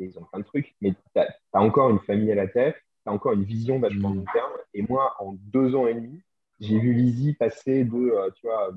ils 0.00 0.18
ont 0.18 0.24
plein 0.24 0.40
de 0.40 0.44
trucs, 0.44 0.74
mais 0.80 0.92
tu 0.92 1.20
as, 1.20 1.28
encore 1.52 1.90
une 1.90 2.00
famille 2.00 2.32
à 2.32 2.34
la 2.34 2.48
tête, 2.48 2.76
tu 3.04 3.10
as 3.10 3.12
encore 3.12 3.32
une 3.32 3.44
vision 3.44 3.78
vachement 3.78 4.10
long 4.10 4.24
terme. 4.32 4.52
Et 4.74 4.82
moi, 4.82 5.14
en 5.20 5.34
deux 5.38 5.74
ans 5.74 5.86
et 5.86 5.94
demi, 5.94 6.20
j'ai 6.60 6.78
vu 6.78 6.92
Lizzie 6.92 7.34
passer 7.34 7.84
de, 7.84 7.96
euh, 7.96 8.30
tu 8.34 8.46
vois, 8.46 8.70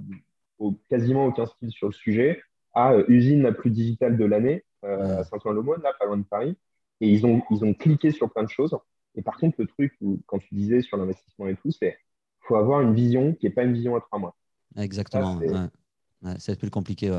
au, 0.59 0.73
quasiment 0.89 1.25
aucun 1.25 1.45
style 1.45 1.71
sur 1.71 1.87
le 1.87 1.93
sujet 1.93 2.41
à 2.73 2.95
usine 3.07 3.41
la 3.41 3.51
plus 3.51 3.69
digitale 3.69 4.17
de 4.17 4.25
l'année, 4.25 4.63
à 4.83 5.23
Saint-Ouen-le-Moine, 5.25 5.81
là, 5.81 5.91
pas 5.99 6.05
loin 6.05 6.17
de 6.17 6.23
Paris. 6.23 6.55
Et 7.01 7.09
ils 7.09 7.25
ont, 7.25 7.41
ils 7.51 7.65
ont 7.65 7.73
cliqué 7.73 8.11
sur 8.11 8.31
plein 8.31 8.43
de 8.43 8.49
choses. 8.49 8.77
Et 9.15 9.21
par 9.21 9.37
contre, 9.37 9.55
le 9.59 9.67
truc, 9.67 9.97
quand 10.25 10.39
tu 10.39 10.55
disais 10.55 10.81
sur 10.81 10.97
l'investissement 10.97 11.47
et 11.47 11.55
tout, 11.55 11.71
c'est 11.71 11.91
qu'il 11.91 12.47
faut 12.47 12.55
avoir 12.55 12.81
une 12.81 12.93
vision 12.93 13.33
qui 13.33 13.45
n'est 13.45 13.51
pas 13.51 13.63
une 13.63 13.73
vision 13.73 13.95
à 13.95 14.01
trois 14.01 14.19
mois. 14.19 14.35
Exactement. 14.77 15.39
c'est 16.37 16.57
plus 16.57 16.69
compliqué. 16.69 17.11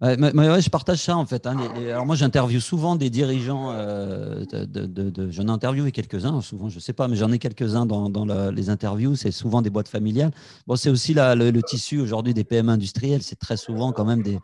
Ouais. 0.00 0.16
mais, 0.18 0.60
je 0.60 0.70
partage 0.70 0.98
ça 0.98 1.16
en 1.16 1.26
fait. 1.26 1.46
Hein. 1.46 1.56
alors 1.76 2.06
moi, 2.06 2.14
j'interviewe 2.14 2.60
souvent 2.60 2.94
des 2.94 3.10
dirigeants. 3.10 3.72
Euh, 3.72 4.44
de, 4.44 5.30
j'en 5.30 5.48
ai 5.48 5.50
interviewé 5.50 5.90
quelques-uns, 5.90 6.40
souvent, 6.40 6.68
je 6.68 6.76
ne 6.76 6.80
sais 6.80 6.92
pas, 6.92 7.08
mais 7.08 7.16
j'en 7.16 7.32
ai 7.32 7.38
quelques-uns 7.38 7.86
dans, 7.86 8.50
les 8.50 8.70
interviews. 8.70 9.16
C'est 9.16 9.32
souvent 9.32 9.62
des 9.62 9.70
boîtes 9.70 9.88
familiales. 9.88 10.30
Bon, 10.66 10.76
c'est 10.76 10.90
aussi 10.90 11.14
le, 11.14 11.60
tissu 11.62 11.98
aujourd'hui 11.98 12.34
des 12.34 12.44
PM 12.44 12.68
industriels. 12.68 13.22
C'est 13.22 13.38
très 13.38 13.56
souvent 13.56 13.92
quand 13.92 14.04
même 14.04 14.22
des, 14.22 14.38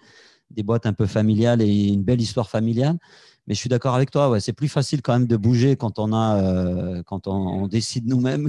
des, 0.50 0.64
boîtes 0.64 0.86
un 0.86 0.94
peu 0.94 1.06
familiales 1.06 1.62
et 1.62 1.88
une 1.88 2.02
belle 2.02 2.20
histoire 2.20 2.50
familiale. 2.50 2.98
Mais 3.46 3.54
je 3.54 3.58
suis 3.58 3.68
d'accord 3.68 3.94
avec 3.94 4.10
toi, 4.10 4.30
ouais, 4.30 4.40
c'est 4.40 4.52
plus 4.52 4.68
facile 4.68 5.02
quand 5.02 5.12
même 5.12 5.26
de 5.26 5.36
bouger 5.36 5.76
quand 5.76 5.98
on, 5.98 6.12
a, 6.12 6.36
euh, 6.40 7.02
quand 7.02 7.26
on, 7.26 7.66
décide 7.66 8.06
nous-mêmes 8.06 8.48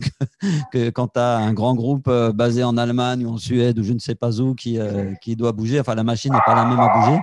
que, 0.71 0.89
quand 0.89 1.09
tu 1.09 1.19
as 1.19 1.37
un 1.37 1.53
grand 1.53 1.75
groupe 1.75 2.07
euh, 2.07 2.31
basé 2.31 2.63
en 2.63 2.77
Allemagne 2.77 3.25
ou 3.25 3.29
en 3.29 3.37
Suède 3.37 3.79
ou 3.79 3.83
je 3.83 3.93
ne 3.93 3.99
sais 3.99 4.15
pas 4.15 4.39
où 4.41 4.53
qui, 4.53 4.77
euh, 4.77 5.13
qui 5.15 5.35
doit 5.35 5.53
bouger. 5.53 5.79
Enfin, 5.79 5.95
la 5.95 6.03
machine 6.03 6.31
n'est 6.33 6.39
pas 6.45 6.55
la 6.55 6.65
même 6.65 6.79
à 6.79 6.89
bouger. 6.89 7.19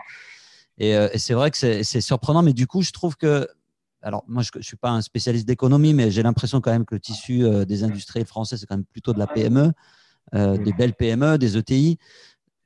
Et, 0.79 0.91
et 0.91 1.19
c'est 1.19 1.35
vrai 1.35 1.51
que 1.51 1.57
c'est 1.57 2.01
surprenant, 2.01 2.43
mais 2.43 2.53
du 2.53 2.67
coup, 2.67 2.83
je 2.83 2.93
trouve 2.93 3.17
que. 3.17 3.49
Alors, 4.01 4.23
moi, 4.29 4.45
je 4.45 4.51
ne 4.57 4.63
suis 4.63 4.77
pas 4.77 4.91
un 4.91 5.01
spécialiste 5.01 5.47
d'économie, 5.47 5.93
mais 5.93 6.13
j'ai 6.13 6.23
l'impression 6.23 6.61
quand 6.61 6.71
même 6.71 6.85
que 6.85 6.95
le 6.95 7.01
tissu 7.01 7.45
des 7.67 7.83
industriels 7.83 8.27
français, 8.27 8.57
c'est 8.57 8.65
quand 8.67 8.77
même 8.77 8.85
plutôt 8.85 9.13
de 9.13 9.19
la 9.19 9.27
PME, 9.27 9.73
des 10.33 10.73
belles 10.73 10.95
PME, 10.95 11.37
des 11.37 11.57
ETI. 11.57 11.99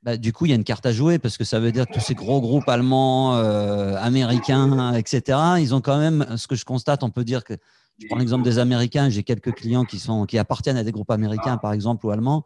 Bah, 0.03 0.17
du 0.17 0.33
coup, 0.33 0.45
il 0.45 0.49
y 0.49 0.51
a 0.51 0.55
une 0.55 0.65
carte 0.65 0.85
à 0.85 0.91
jouer 0.91 1.17
parce 1.17 1.37
que 1.37 1.45
ça 1.45 1.61
veut 1.61 1.71
dire 1.71 1.87
que 1.87 1.93
tous 1.93 2.01
ces 2.01 2.13
gros 2.13 2.41
groupes 2.41 2.67
allemands, 2.67 3.37
euh, 3.37 3.95
américains, 3.95 4.93
etc., 4.95 5.39
ils 5.59 5.73
ont 5.73 5.79
quand 5.79 5.97
même, 5.97 6.25
ce 6.35 6.45
que 6.47 6.55
je 6.55 6.65
constate, 6.65 7.03
on 7.03 7.09
peut 7.09 7.23
dire 7.23 7.45
que, 7.45 7.53
je 7.99 8.07
prends 8.07 8.17
l'exemple 8.17 8.43
des 8.43 8.59
Américains, 8.59 9.09
j'ai 9.09 9.23
quelques 9.23 9.53
clients 9.53 9.85
qui, 9.85 9.99
sont, 9.99 10.25
qui 10.25 10.37
appartiennent 10.37 10.75
à 10.75 10.83
des 10.83 10.91
groupes 10.91 11.11
américains, 11.11 11.57
par 11.57 11.71
exemple, 11.71 12.05
ou 12.05 12.09
allemands. 12.09 12.43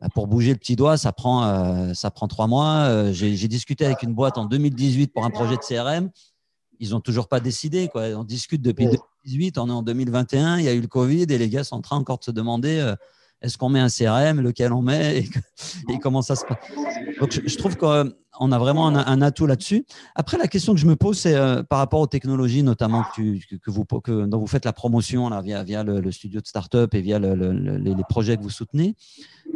Bah, 0.00 0.08
pour 0.14 0.26
bouger 0.26 0.52
le 0.52 0.58
petit 0.58 0.76
doigt, 0.76 0.98
ça 0.98 1.12
prend, 1.12 1.44
euh, 1.44 1.94
ça 1.94 2.10
prend 2.10 2.28
trois 2.28 2.48
mois. 2.48 2.86
Euh, 2.88 3.12
j'ai 3.14 3.48
discuté 3.48 3.86
avec 3.86 4.02
une 4.02 4.12
boîte 4.12 4.36
en 4.36 4.44
2018 4.44 5.10
pour 5.14 5.24
un 5.24 5.30
projet 5.30 5.56
de 5.56 5.62
CRM. 5.62 6.10
Ils 6.80 6.90
n'ont 6.90 7.00
toujours 7.00 7.28
pas 7.28 7.40
décidé. 7.40 7.88
Quoi. 7.88 8.08
On 8.08 8.24
discute 8.24 8.60
depuis 8.60 8.84
2018, 8.84 9.56
on 9.56 9.68
est 9.68 9.72
en 9.72 9.82
2021, 9.82 10.58
il 10.58 10.64
y 10.64 10.68
a 10.68 10.74
eu 10.74 10.82
le 10.82 10.88
Covid 10.88 11.22
et 11.30 11.38
les 11.38 11.48
gars 11.48 11.64
sont 11.64 11.76
en 11.76 11.80
train 11.80 11.96
encore 11.96 12.18
de 12.18 12.24
se 12.24 12.30
demander 12.30 12.94
est-ce 13.44 13.58
qu'on 13.58 13.68
met 13.68 13.80
un 13.80 13.88
CRM, 13.88 14.40
lequel 14.40 14.72
on 14.72 14.82
met 14.82 15.18
et, 15.88 15.98
comment 16.00 16.22
ça 16.22 16.34
se 16.34 16.44
passe. 16.44 16.58
Donc, 17.20 17.40
je, 17.44 17.56
trouve 17.58 17.76
qu'on 17.76 18.52
a 18.52 18.58
vraiment 18.58 18.88
un, 18.88 19.22
atout 19.22 19.46
là-dessus. 19.46 19.84
Après, 20.14 20.38
la 20.38 20.48
question 20.48 20.74
que 20.74 20.80
je 20.80 20.86
me 20.86 20.96
pose, 20.96 21.18
c'est 21.18 21.34
euh, 21.34 21.62
par 21.62 21.78
rapport 21.78 22.00
aux 22.00 22.06
technologies, 22.06 22.62
notamment 22.62 23.04
que, 23.14 23.56
que, 23.58 23.70
vous, 23.70 23.86
dont 24.26 24.38
vous 24.38 24.46
faites 24.46 24.64
la 24.64 24.72
promotion 24.72 25.28
là, 25.28 25.42
via, 25.42 25.62
via 25.62 25.84
le, 25.84 26.10
studio 26.10 26.40
de 26.40 26.46
start-up 26.46 26.94
et 26.94 27.02
via 27.02 27.18
les, 27.18 27.94
projets 28.08 28.36
que 28.36 28.42
vous 28.42 28.50
soutenez. 28.50 28.96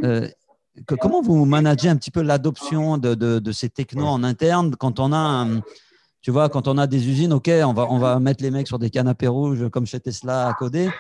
Euh, 0.05 0.29
comment 1.01 1.23
vous 1.23 1.45
managez 1.45 1.89
un 1.89 1.97
petit 1.97 2.11
peu 2.11 2.23
l'adoption 2.23 2.99
de, 2.99 3.15
de, 3.15 3.53
ces 3.53 3.71
technos 3.71 4.07
en 4.07 4.23
interne 4.23 4.77
quand 4.77 5.01
on 5.01 5.13
a 5.13 5.17
un, 5.19 5.63
tu 6.21 6.33
vois, 6.33 6.49
quand 6.49 6.67
on 6.67 6.79
a 6.79 6.87
des 6.87 7.09
usines, 7.09 7.33
OK, 7.33 7.49
on 7.49 7.73
va, 7.73 7.87
on 7.91 7.99
va 7.99 8.19
mettre 8.19 8.43
les 8.43 8.51
mecs 8.51 8.67
sur 8.67 8.79
des 8.79 8.91
canapés 8.91 9.29
rouges 9.29 9.69
comme 9.71 9.87
chez 9.87 10.01
Tesla 10.01 10.49
à 10.49 10.55
coder. 10.55 10.91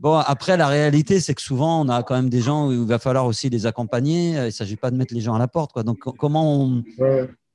Bon, 0.00 0.14
après, 0.16 0.56
la 0.56 0.68
réalité, 0.68 1.18
c'est 1.18 1.34
que 1.34 1.42
souvent, 1.42 1.80
on 1.80 1.88
a 1.88 2.02
quand 2.02 2.14
même 2.14 2.28
des 2.28 2.40
gens 2.40 2.68
où 2.68 2.72
il 2.72 2.86
va 2.86 2.98
falloir 2.98 3.26
aussi 3.26 3.50
les 3.50 3.66
accompagner. 3.66 4.30
Il 4.30 4.44
ne 4.44 4.50
s'agit 4.50 4.76
pas 4.76 4.90
de 4.90 4.96
mettre 4.96 5.12
les 5.12 5.20
gens 5.20 5.34
à 5.34 5.38
la 5.38 5.48
porte. 5.48 5.72
Quoi. 5.72 5.82
Donc, 5.82 5.98
comment, 5.98 6.82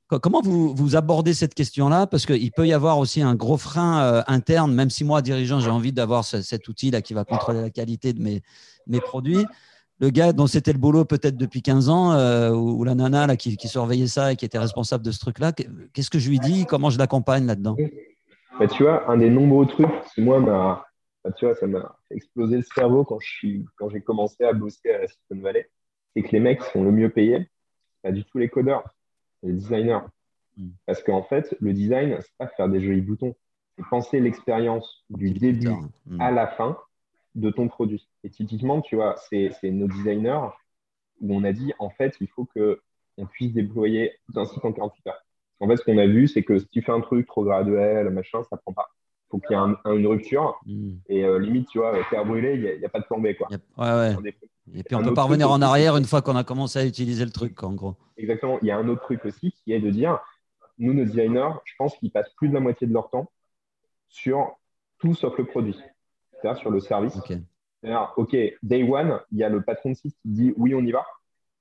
comment 0.08 0.42
vous, 0.42 0.74
vous 0.74 0.96
abordez 0.96 1.32
cette 1.32 1.54
question-là? 1.54 2.06
Parce 2.06 2.26
qu'il 2.26 2.52
peut 2.52 2.66
y 2.66 2.72
avoir 2.74 2.98
aussi 2.98 3.22
un 3.22 3.34
gros 3.34 3.56
frein 3.56 4.02
euh, 4.02 4.22
interne, 4.26 4.74
même 4.74 4.90
si 4.90 5.04
moi, 5.04 5.22
dirigeant, 5.22 5.60
j'ai 5.60 5.70
envie 5.70 5.92
d'avoir 5.92 6.24
cet 6.24 6.68
outil-là 6.68 7.00
qui 7.00 7.14
va 7.14 7.24
contrôler 7.24 7.62
la 7.62 7.70
qualité 7.70 8.12
de 8.12 8.20
mes, 8.20 8.42
mes 8.86 9.00
produits 9.00 9.46
le 10.00 10.10
gars 10.10 10.32
dont 10.32 10.46
c'était 10.46 10.72
le 10.72 10.78
boulot 10.78 11.04
peut-être 11.04 11.36
depuis 11.36 11.62
15 11.62 11.88
ans, 11.90 12.12
euh, 12.12 12.50
ou, 12.50 12.82
la 12.84 12.94
nana 12.94 13.26
là, 13.26 13.36
qui, 13.36 13.56
surveillait 13.68 14.06
ça 14.06 14.32
et 14.32 14.36
qui 14.36 14.44
était 14.44 14.58
responsable 14.58 15.04
de 15.04 15.10
ce 15.10 15.20
truc-là, 15.20 15.52
qu'est-ce 15.52 16.10
que 16.10 16.18
je 16.18 16.30
lui 16.30 16.38
dis? 16.38 16.64
Comment 16.66 16.90
je 16.90 16.98
l'accompagne 16.98 17.46
là-dedans? 17.46 17.76
Bah, 18.58 18.66
Tu 18.66 18.82
vois, 18.82 19.10
un 19.10 19.18
des 19.18 19.30
nombreux 19.30 19.66
trucs, 19.66 19.86
que 20.16 20.20
moi, 20.20 20.40
bah, 20.40 20.86
tu 21.36 21.44
vois, 21.44 21.54
ça 21.54 21.66
m'a 21.66 21.96
explosé 22.10 22.56
le 22.56 22.62
cerveau 22.62 23.04
quand 23.04 23.18
j'ai 23.20 24.00
commencé 24.00 24.42
à 24.44 24.54
bosser 24.54 24.90
à 24.90 24.98
la 25.02 25.06
Silicon 25.06 25.42
Valley, 25.42 25.68
c'est 26.14 26.22
que 26.22 26.32
les 26.32 26.40
mecs 26.40 26.62
sont 26.62 26.82
le 26.82 26.92
mieux 26.92 27.10
payés, 27.10 27.48
pas 28.02 28.10
du 28.10 28.24
tout 28.24 28.38
les 28.38 28.48
codeurs, 28.48 28.84
les 29.42 29.52
designers. 29.52 30.00
Hmm. 30.56 30.70
Parce 30.86 31.02
qu'en 31.02 31.22
fait, 31.22 31.54
le 31.60 31.74
design, 31.74 32.16
c'est 32.20 32.36
pas 32.38 32.48
faire 32.48 32.68
des 32.68 32.80
jolis 32.80 33.02
boutons, 33.02 33.36
c'est 33.76 33.84
penser 33.88 34.20
l'expérience 34.20 35.04
du 35.10 35.30
début 35.30 35.68
hmm. 36.06 36.20
à 36.20 36.30
la 36.30 36.46
fin 36.46 36.78
de 37.34 37.50
ton 37.50 37.68
produit. 37.68 38.08
Et 38.24 38.30
typiquement, 38.30 38.80
tu 38.80 38.96
vois, 38.96 39.16
c'est 39.30 39.50
nos 39.64 39.88
designers 39.88 40.48
où 41.20 41.34
on 41.34 41.44
a 41.44 41.52
dit, 41.52 41.72
en 41.78 41.90
fait, 41.90 42.14
il 42.20 42.28
faut 42.28 42.46
qu'on 42.46 43.26
puisse 43.26 43.52
déployer 43.52 44.12
tout 44.26 44.38
un 44.38 44.44
site 44.44 44.64
en 44.64 44.72
48 44.72 45.06
heures. 45.08 45.24
En 45.60 45.68
fait, 45.68 45.76
ce 45.76 45.84
qu'on 45.84 45.98
a 45.98 46.06
vu, 46.06 46.28
c'est 46.28 46.42
que 46.42 46.58
si 46.58 46.68
tu 46.68 46.82
fais 46.82 46.92
un 46.92 47.00
truc 47.00 47.26
trop 47.26 47.44
graduel, 47.44 48.08
machin, 48.10 48.42
ça 48.48 48.56
prend 48.56 48.72
pas. 48.72 48.88
Il 49.26 49.30
faut 49.30 49.38
qu'il 49.38 49.56
y 49.56 49.60
ait 49.60 49.96
une 49.96 50.06
rupture. 50.06 50.58
Hmm. 50.66 50.94
Et 51.08 51.24
euh, 51.24 51.38
limite, 51.38 51.68
tu 51.68 51.78
vois, 51.78 52.02
faire 52.04 52.24
brûler, 52.24 52.54
il 52.54 52.78
n'y 52.78 52.84
a, 52.84 52.88
pas 52.88 53.00
de 53.00 53.04
plan 53.04 53.18
B. 53.18 53.28
Quoi. 53.36 53.48
ouais, 53.50 54.14
ouais. 54.24 54.34
Et 54.72 54.82
puis 54.82 54.94
on 54.94 55.02
peut 55.02 55.14
pas 55.14 55.24
revenir 55.24 55.50
en 55.50 55.60
arrière 55.62 55.96
une 55.96 56.04
fois 56.04 56.22
qu'on 56.22 56.36
a 56.36 56.44
commencé 56.44 56.78
à 56.78 56.86
utiliser 56.86 57.24
le 57.24 57.30
truc, 57.30 57.62
en 57.62 57.72
gros. 57.72 57.96
Exactement. 58.16 58.58
Il 58.62 58.68
y 58.68 58.70
a 58.70 58.78
un 58.78 58.88
autre 58.88 59.02
truc 59.02 59.24
aussi 59.24 59.52
qui 59.52 59.72
est 59.72 59.80
de 59.80 59.90
dire, 59.90 60.18
nous, 60.78 60.94
nos 60.94 61.04
designers, 61.04 61.50
je 61.64 61.74
pense 61.76 61.96
qu'ils 61.96 62.10
passent 62.10 62.32
plus 62.36 62.48
de 62.48 62.54
la 62.54 62.60
moitié 62.60 62.86
de 62.86 62.92
leur 62.92 63.10
temps 63.10 63.30
sur 64.08 64.56
tout 64.98 65.14
sauf 65.14 65.36
le 65.38 65.44
produit 65.44 65.76
sur 66.56 66.70
le 66.70 66.80
service. 66.80 67.18
OK, 68.16 68.36
day 68.62 68.82
one, 68.82 69.20
il 69.32 69.38
y 69.38 69.44
a 69.44 69.48
le 69.48 69.62
patron 69.62 69.90
de 69.90 69.94
site 69.94 70.16
qui 70.22 70.28
dit 70.28 70.54
oui, 70.56 70.74
on 70.74 70.80
y 70.80 70.92
va. 70.92 71.04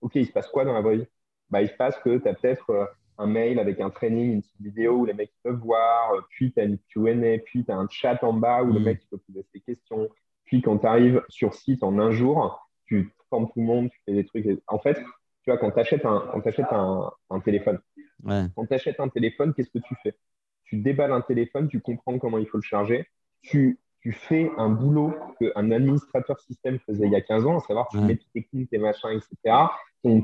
OK, 0.02 0.16
il 0.16 0.26
se 0.26 0.32
passe 0.32 0.48
quoi 0.48 0.66
dans 0.66 0.74
la 0.74 0.82
vraie 0.82 0.98
vie? 0.98 1.08
Bah, 1.50 1.62
Il 1.62 1.70
se 1.70 1.74
passe 1.74 1.98
que 2.00 2.18
tu 2.18 2.28
as 2.28 2.34
peut-être 2.34 2.70
euh, 2.70 2.86
un 3.18 3.28
mail 3.28 3.60
avec 3.60 3.80
un 3.82 3.90
training, 3.90 4.34
une 4.34 4.42
petite 4.42 4.62
vidéo 4.62 4.98
où 4.98 5.06
les 5.06 5.14
mecs 5.14 5.34
peuvent 5.44 5.60
voir, 5.60 6.14
euh, 6.14 6.22
puis 6.30 6.52
tu 6.52 6.60
as 6.60 6.64
une 6.64 6.78
QA, 6.94 7.40
puis 7.44 7.66
tu 7.66 7.72
as 7.72 7.78
un 7.78 7.88
chat 7.90 8.24
en 8.24 8.34
bas 8.34 8.64
où 8.64 8.72
le 8.72 8.80
mm. 8.80 8.84
mec 8.84 9.10
peut 9.10 9.18
poser 9.18 9.46
ses 9.54 9.60
questions. 9.62 10.10
Puis 10.46 10.62
quand 10.62 10.80
tu 10.80 10.88
arrives 10.88 11.22
sur 11.30 11.54
site 11.54 11.84
en 11.84 12.00
un 12.00 12.12
jour, 12.12 12.68
tu 12.86 13.14
formes 13.30 13.48
tout 13.48 13.60
le 13.60 13.66
monde, 13.66 13.90
tu 13.90 14.00
fais 14.06 14.14
des 14.14 14.26
trucs. 14.26 14.46
En 14.68 14.80
fait, 14.80 14.96
tu 14.96 15.52
vois, 15.52 15.58
quand 15.58 15.72
tu 15.72 15.80
achètes 15.80 16.06
un, 16.06 16.32
un, 16.34 17.12
un, 17.30 17.40
téléphone, 17.40 17.80
quand 18.26 18.66
tu 18.66 18.74
achètes 18.74 19.00
un 19.00 19.10
téléphone, 19.10 19.54
qu'est-ce 19.54 19.70
que 19.70 19.80
tu 19.80 19.96
fais? 20.02 20.16
Tu 20.64 20.78
déballes 20.78 21.14
un 21.14 21.22
téléphone, 21.22 21.68
tu 21.68 21.82
comprends 21.82 22.18
comment 22.20 22.38
il 22.38 22.48
faut 22.48 22.58
le 22.58 22.64
charger, 22.64 23.08
tu 23.42 23.80
tu 24.02 24.14
fais 24.14 24.50
un 24.58 24.70
boulot 24.70 25.14
qu'un 25.40 25.72
administrateur 25.72 26.40
système 26.40 26.80
faisait 26.80 27.06
il 27.06 27.12
y 27.12 27.16
a 27.16 27.22
15 27.22 27.46
ans, 27.46 27.58
à 27.58 27.60
savoir 27.62 27.88
tu 27.90 27.98
mets 27.98 28.16
tes 28.16 28.26
techniques, 28.34 28.70
tes 28.70 28.78
machins, 28.78 29.10
etc. 29.10 29.58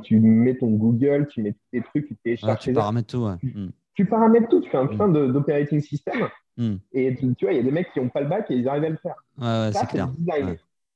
tu 0.03 0.19
mets 0.19 0.57
ton 0.57 0.71
Google, 0.71 1.27
tu 1.27 1.41
mets 1.41 1.55
tes 1.71 1.81
trucs, 1.81 2.07
tu 2.07 2.15
télécharges. 2.15 2.59
tu 2.59 2.73
paramètres 2.73 3.07
tout. 3.07 3.25
Hmm. 3.25 3.71
Tu, 3.93 4.05
paramètres 4.05 4.47
tout, 4.49 4.61
tu 4.61 4.69
fais 4.69 4.77
un 4.77 4.87
plein 4.87 5.07
mm. 5.07 5.33
d'operating 5.33 5.81
system. 5.81 6.29
Hmm. 6.57 6.75
Et 6.93 7.15
tu, 7.15 7.45
vois, 7.45 7.53
il 7.53 7.57
y 7.57 7.59
a 7.59 7.63
des 7.63 7.71
mecs 7.71 7.91
qui 7.93 7.99
n'ont 7.99 8.09
pas 8.09 8.21
le 8.21 8.27
bac 8.27 8.49
et 8.49 8.55
ils 8.55 8.67
arrivent 8.67 8.85
à 8.85 8.89
le 8.89 8.97
faire. 8.97 9.15
Ouais, 9.37 9.71
c'est 9.73 9.87
clair. 9.87 10.09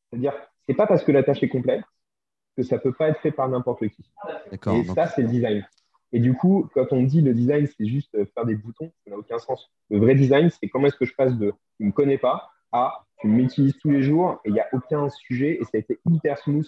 C'est-à-dire, 0.10 0.34
c'est 0.68 0.74
pas 0.74 0.88
parce 0.88 1.04
que 1.04 1.12
la 1.12 1.24
tâche 1.24 1.44
est 1.44 1.50
complexe 1.50 1.88
que 2.58 2.64
ça 2.64 2.78
peut 2.78 2.94
pas 2.94 3.10
être 3.10 3.20
fait 3.20 3.32
par 3.32 3.48
n'importe 3.48 3.88
qui. 3.90 4.10
Et 4.52 4.84
ça, 4.86 5.08
c'est 5.08 5.22
le 5.22 5.28
design. 5.28 5.66
Et 6.12 6.20
du 6.20 6.34
coup, 6.34 6.68
quand 6.74 6.88
on 6.92 7.04
dit 7.04 7.22
le 7.22 7.34
design, 7.34 7.68
c'est 7.68 7.86
juste 7.86 8.18
faire 8.34 8.46
des 8.46 8.56
boutons, 8.56 8.92
ça 9.04 9.12
n'a 9.12 9.18
aucun 9.18 9.38
sens. 9.38 9.70
Le 9.90 10.00
vrai 10.00 10.16
design, 10.16 10.50
c'est 10.50 10.68
comment 10.68 10.88
est-ce 10.88 10.96
que 10.96 11.06
je 11.06 11.14
passe 11.14 11.38
de 11.38 11.54
tu 11.78 11.84
ne 11.84 11.88
me 11.88 11.92
connais 11.94 12.18
pas 12.18 12.50
tu 13.20 13.28
m'utilises 13.28 13.78
tous 13.78 13.90
les 13.90 14.02
jours 14.02 14.40
et 14.46 14.50
il 14.50 14.54
n'y 14.54 14.60
a 14.60 14.68
aucun 14.74 15.10
sujet 15.10 15.58
et 15.60 15.64
ça 15.64 15.72
a 15.76 15.78
été 15.78 16.00
hyper 16.10 16.38
smooth. 16.38 16.68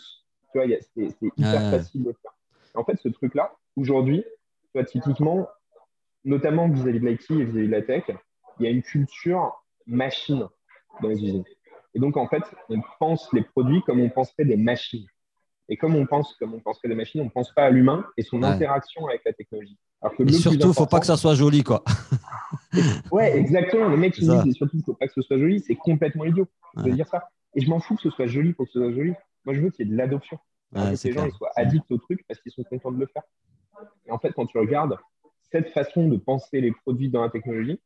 Tu 0.51 0.59
vois, 0.59 0.65
c'est 0.95 1.15
hyper 1.37 1.71
facile 1.71 2.03
de 2.03 2.13
faire. 2.21 2.31
En 2.75 2.83
fait, 2.83 2.97
ce 3.01 3.09
truc-là, 3.09 3.53
aujourd'hui, 3.75 4.23
typiquement, 4.87 5.47
notamment 6.25 6.69
vis-à-vis 6.69 6.99
de 6.99 7.07
l'IT 7.07 7.31
et 7.31 7.45
vis-à-vis 7.45 7.67
de 7.67 7.71
la 7.71 7.81
tech, 7.81 8.03
il 8.59 8.65
y 8.65 8.67
a 8.67 8.71
une 8.71 8.81
culture 8.81 9.53
machine 9.87 10.47
dans 11.01 11.07
les 11.07 11.23
usines. 11.23 11.43
Et 11.93 11.99
donc, 11.99 12.17
en 12.17 12.27
fait, 12.27 12.43
on 12.69 12.81
pense 12.99 13.31
les 13.33 13.43
produits 13.43 13.81
comme 13.83 13.99
on 13.99 14.09
penserait 14.09 14.45
des 14.45 14.57
machines. 14.57 15.05
Et 15.69 15.77
comme 15.77 15.95
on 15.95 16.05
pense, 16.05 16.35
comme 16.35 16.53
on 16.53 16.59
penserait 16.59 16.89
des 16.89 16.95
machines, 16.95 17.21
on 17.21 17.25
ne 17.25 17.29
pense 17.29 17.53
pas 17.53 17.63
à 17.63 17.69
l'humain 17.69 18.05
et 18.17 18.23
son 18.23 18.43
interaction 18.43 19.07
avec 19.07 19.21
la 19.25 19.33
technologie. 19.33 19.77
et 20.19 20.31
surtout, 20.33 20.57
il 20.59 20.67
ne 20.67 20.73
faut 20.73 20.85
pas 20.85 20.99
que 20.99 21.05
ça 21.05 21.17
soit 21.17 21.35
joli, 21.35 21.63
quoi. 21.63 21.83
ouais, 23.11 23.37
exactement. 23.37 23.89
Les 23.89 23.97
mecs 23.97 24.13
qui 24.13 24.21
disent, 24.21 24.47
et 24.47 24.51
surtout, 24.53 24.77
il 24.77 24.79
ne 24.79 24.83
faut 24.83 24.93
pas 24.93 25.07
que 25.07 25.13
ce 25.13 25.21
soit 25.21 25.37
joli, 25.37 25.59
c'est 25.59 25.75
complètement 25.75 26.25
idiot 26.25 26.47
de 26.77 26.89
dire 26.91 27.07
ça. 27.07 27.29
Et 27.55 27.61
je 27.61 27.69
m'en 27.69 27.79
fous 27.79 27.95
que 27.95 28.01
ce 28.01 28.09
soit 28.09 28.27
joli 28.27 28.53
pour 28.53 28.65
que 28.65 28.71
ce 28.71 28.79
soit 28.79 28.91
joli. 28.91 29.13
Moi, 29.45 29.55
je 29.55 29.61
veux 29.61 29.69
qu'il 29.69 29.85
y 29.85 29.89
ait 29.89 29.91
de 29.91 29.97
l'adoption. 29.97 30.37
que 30.73 31.07
les 31.07 31.13
gens 31.13 31.29
soient 31.31 31.51
addicts 31.55 31.91
au 31.91 31.97
truc 31.97 32.23
parce 32.27 32.39
qu'ils 32.41 32.51
sont 32.51 32.63
contents 32.63 32.91
de 32.91 32.99
le 32.99 33.07
faire. 33.07 33.23
Et 34.07 34.11
en 34.11 34.19
fait, 34.19 34.31
quand 34.33 34.45
tu 34.45 34.57
regardes 34.57 34.97
cette 35.51 35.69
façon 35.69 36.07
de 36.07 36.17
penser 36.17 36.61
les 36.61 36.71
produits 36.71 37.09
dans 37.09 37.21
la 37.21 37.29
technologie, 37.29 37.79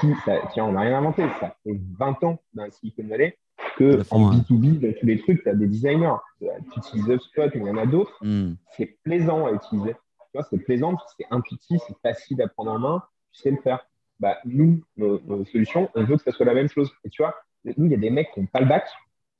tiens, 0.00 0.64
on 0.64 0.72
n'a 0.72 0.80
rien 0.80 0.98
inventé. 0.98 1.22
Ça 1.38 1.54
fait 1.64 1.78
20 1.98 2.24
ans 2.24 2.42
dans 2.54 2.64
la 2.64 2.70
Silicon 2.70 3.06
Valley 3.06 3.36
que 3.76 4.02
en 4.10 4.32
B2B, 4.32 4.80
dans 4.80 4.92
tous 4.98 5.06
les 5.06 5.18
trucs, 5.18 5.42
tu 5.42 5.48
as 5.48 5.54
des 5.54 5.66
designers. 5.66 6.16
Tu 6.38 6.78
utilises 6.78 7.08
HubSpot, 7.08 7.50
il 7.54 7.62
y 7.62 7.70
en 7.70 7.76
a 7.76 7.86
d'autres. 7.86 8.16
Hmm. 8.22 8.54
C'est 8.76 8.98
plaisant 9.02 9.46
à 9.46 9.52
utiliser. 9.52 9.92
Tu 9.92 10.38
vois, 10.38 10.46
c'est 10.48 10.58
plaisant, 10.58 10.96
c'est 11.16 11.26
intuitif, 11.30 11.80
c'est 11.86 11.96
facile 12.02 12.40
à 12.42 12.48
prendre 12.48 12.70
en 12.70 12.78
main, 12.78 13.02
tu 13.32 13.42
sais 13.42 13.50
le 13.50 13.56
faire. 13.58 13.84
Bah, 14.20 14.36
nous, 14.44 14.82
nos, 14.96 15.44
solutions, 15.46 15.88
on 15.94 16.04
veut 16.04 16.16
que 16.16 16.22
ça 16.22 16.32
soit 16.32 16.46
la 16.46 16.54
même 16.54 16.68
chose. 16.68 16.90
Et 17.04 17.10
tu 17.10 17.22
vois, 17.22 17.34
nous, 17.64 17.86
il 17.86 17.90
y 17.90 17.94
a 17.94 17.98
des 17.98 18.10
mecs 18.10 18.28
qui 18.32 18.40
n'ont 18.40 18.46
pas 18.46 18.60
le 18.60 18.66
bac, 18.66 18.86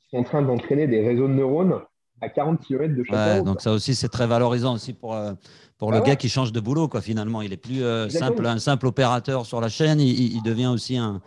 qui 0.00 0.08
sont 0.10 0.18
en 0.18 0.24
train 0.24 0.42
d'entraîner 0.42 0.86
des 0.86 1.06
réseaux 1.06 1.28
de 1.28 1.34
neurones 1.34 1.80
à 2.22 2.28
40 2.28 2.60
km 2.60 2.94
de 2.94 3.04
chaque 3.04 3.14
ouais, 3.14 3.42
Donc 3.42 3.60
ça 3.60 3.72
aussi, 3.72 3.94
c'est 3.94 4.08
très 4.08 4.26
valorisant 4.26 4.74
aussi 4.74 4.92
pour, 4.92 5.14
euh, 5.14 5.32
pour 5.78 5.92
le 5.92 6.00
bah 6.00 6.06
gars 6.06 6.16
qui 6.16 6.28
change 6.28 6.52
de 6.52 6.60
boulot. 6.60 6.88
Quoi, 6.88 7.00
finalement, 7.00 7.42
il 7.42 7.52
est 7.52 7.58
plus 7.58 7.82
euh, 7.82 8.08
simple, 8.08 8.46
un 8.46 8.58
simple 8.58 8.86
opérateur 8.86 9.46
sur 9.46 9.60
la 9.60 9.68
chaîne, 9.68 10.00
il, 10.00 10.34
il 10.34 10.42
devient 10.42 10.66
aussi 10.66 10.96
un, 10.96 11.20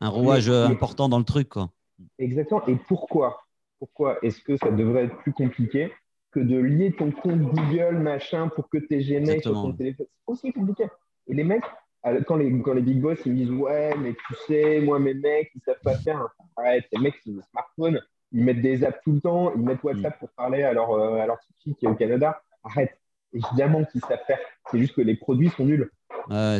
un 0.00 0.08
rouage 0.08 0.48
important 0.50 1.08
dans 1.08 1.18
le 1.18 1.24
truc. 1.24 1.50
Quoi. 1.50 1.70
Exactement. 2.18 2.66
Et 2.66 2.76
pourquoi? 2.88 3.40
Pourquoi 3.78 4.18
est-ce 4.22 4.40
que 4.40 4.56
ça 4.56 4.70
devrait 4.70 5.04
être 5.04 5.16
plus 5.18 5.32
compliqué 5.32 5.92
que 6.32 6.40
de 6.40 6.56
lier 6.56 6.92
ton 6.92 7.10
compte 7.10 7.40
Google, 7.40 7.98
machin, 7.98 8.48
pour 8.48 8.68
que 8.68 8.78
tes 8.78 8.98
Gmail 8.98 9.42
sur 9.42 9.52
ton 9.52 9.72
téléphone? 9.72 10.06
C'est 10.08 10.32
aussi 10.32 10.52
compliqué. 10.52 10.86
Et 11.28 11.34
les 11.34 11.44
mecs, 11.44 11.64
quand 12.26 12.36
les, 12.36 12.60
quand 12.62 12.74
les 12.74 12.82
big 12.82 13.00
boss, 13.00 13.18
ils 13.26 13.32
me 13.32 13.36
disent 13.36 13.50
Ouais, 13.50 13.94
mais 13.98 14.14
tu 14.14 14.34
sais, 14.46 14.80
moi, 14.80 14.98
mes 14.98 15.14
mecs, 15.14 15.50
ils 15.54 15.60
savent 15.62 15.80
pas 15.82 15.96
faire. 15.96 16.28
Arrête, 16.56 16.84
les 16.92 17.00
mecs, 17.00 17.14
ils 17.26 17.36
ont 17.36 17.40
un 17.40 17.42
smartphone, 17.50 18.00
ils 18.32 18.44
mettent 18.44 18.62
des 18.62 18.84
apps 18.84 18.98
tout 19.04 19.12
le 19.12 19.20
temps, 19.20 19.52
ils 19.54 19.62
mettent 19.62 19.82
WhatsApp 19.82 20.18
pour 20.18 20.30
parler 20.30 20.62
à 20.62 20.72
leur, 20.72 20.90
euh, 20.92 21.20
à 21.20 21.26
leur 21.26 21.38
qui 21.62 21.76
est 21.82 21.88
au 21.88 21.94
Canada. 21.94 22.40
Arrête. 22.64 22.98
Évidemment 23.32 23.84
qu'ils 23.84 24.00
savent 24.02 24.24
faire. 24.26 24.38
C'est 24.70 24.78
juste 24.78 24.94
que 24.94 25.02
les 25.02 25.16
produits 25.16 25.50
sont 25.50 25.64
nuls 25.64 25.90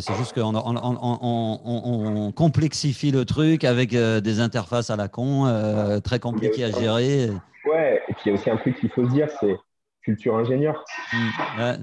c'est 0.01 0.15
juste 0.17 0.35
qu'on 0.35 0.55
on, 0.55 2.33
complexifie 2.33 3.11
le 3.11 3.25
truc 3.25 3.65
avec 3.65 3.95
euh, 3.95 4.21
des 4.21 4.41
interfaces 4.41 4.91
à 4.91 4.97
la 4.97 5.09
con, 5.09 5.47
euh, 5.47 6.01
très 6.01 6.19
compliquées 6.19 6.65
à 6.65 6.71
gérer. 6.71 7.31
Ouais, 7.65 8.03
et 8.09 8.13
puis 8.15 8.23
il 8.27 8.29
y 8.29 8.31
a 8.33 8.35
aussi 8.35 8.51
un 8.51 8.57
truc 8.57 8.79
qu'il 8.79 8.91
faut 8.91 9.05
se 9.05 9.11
dire, 9.11 9.29
c'est 9.41 9.57
culture 10.07 10.37
ingénieur. 10.37 10.85
Mmh. 11.13 11.19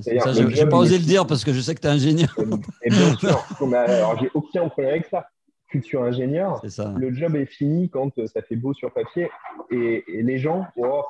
je 0.06 0.62
n'ai 0.62 0.70
pas 0.70 0.78
osé 0.78 0.98
le 0.98 1.04
dire 1.04 1.28
parce 1.28 1.44
que 1.44 1.52
je 1.52 1.60
sais 1.60 1.76
que 1.76 1.82
tu 1.82 1.88
es 1.88 1.90
ingénieur. 1.90 2.34
Et 2.82 2.90
bien 2.90 3.16
sûr, 3.18 3.44
alors 3.76 4.18
j'ai 4.20 4.32
aucun 4.34 4.70
problème 4.70 4.94
avec 4.94 5.08
ça. 5.08 5.28
Culture 5.68 6.04
ingénieur, 6.04 6.62
le 6.96 7.14
job 7.14 7.36
est 7.36 7.48
fini 7.48 7.90
quand 7.90 8.12
ça 8.28 8.42
fait 8.42 8.56
beau 8.56 8.74
sur 8.74 8.94
papier 8.94 9.30
et, 9.72 10.04
les 10.08 10.38
gens, 10.38 10.66
oh, 10.78 11.04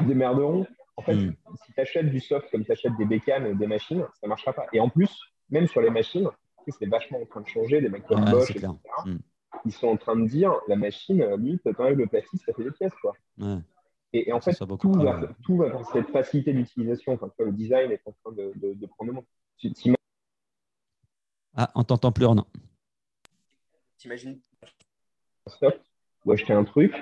ils 0.00 0.06
démerderont. 0.06 0.66
En 0.98 1.02
fait, 1.02 1.14
mmh. 1.14 1.34
si 1.64 1.72
tu 1.74 1.80
achètes 1.80 2.10
du 2.10 2.20
soft 2.20 2.48
comme 2.50 2.64
tu 2.64 2.72
achètes 2.72 2.96
des 2.96 3.04
bécanes, 3.04 3.58
des 3.58 3.66
machines, 3.66 4.04
ça 4.14 4.26
ne 4.26 4.28
marchera 4.28 4.52
pas. 4.52 4.66
Et 4.72 4.80
en 4.80 4.88
plus, 4.88 5.10
même 5.50 5.66
sur 5.66 5.80
les 5.80 5.90
machines, 5.90 6.28
c'est 6.78 6.86
vachement 6.86 7.20
en 7.20 7.26
train 7.26 7.40
de 7.40 7.48
changer, 7.48 7.80
des 7.80 7.88
mecs 7.88 8.06
comme 8.06 8.24
Bosch, 8.24 8.50
etc. 8.50 8.68
Hmm. 9.04 9.16
Ils 9.64 9.72
sont 9.72 9.88
en 9.88 9.96
train 9.96 10.16
de 10.16 10.26
dire 10.26 10.52
la 10.68 10.76
machine, 10.76 11.24
lui, 11.36 11.60
quand 11.64 11.84
même 11.84 11.98
le 11.98 12.06
plastique, 12.06 12.42
ça 12.46 12.52
fait 12.52 12.64
des 12.64 12.70
pièces. 12.70 12.94
Quoi. 13.02 13.14
Et, 14.12 14.32
en 14.32 14.40
fait, 14.40 14.54
tout 14.80 14.92
va, 14.92 15.20
tout 15.44 15.56
va, 15.56 15.68
dans 15.68 15.84
cette 15.84 16.08
facilité 16.08 16.52
d'utilisation. 16.52 17.12
Enfin, 17.12 17.30
le 17.38 17.52
design 17.52 17.90
est 17.90 18.00
en 18.06 18.12
train 18.12 18.32
de, 18.32 18.52
de, 18.56 18.86
prendre 18.86 19.10
le 19.10 19.12
monde. 19.16 19.24
Ah, 21.54 21.70
on 21.74 21.84
t'entend 21.84 22.12
plus, 22.12 22.24
Renan. 22.24 22.46
T'imagines 23.98 24.38
ou 26.24 26.32
acheter 26.32 26.52
un 26.52 26.64
truc 26.64 26.92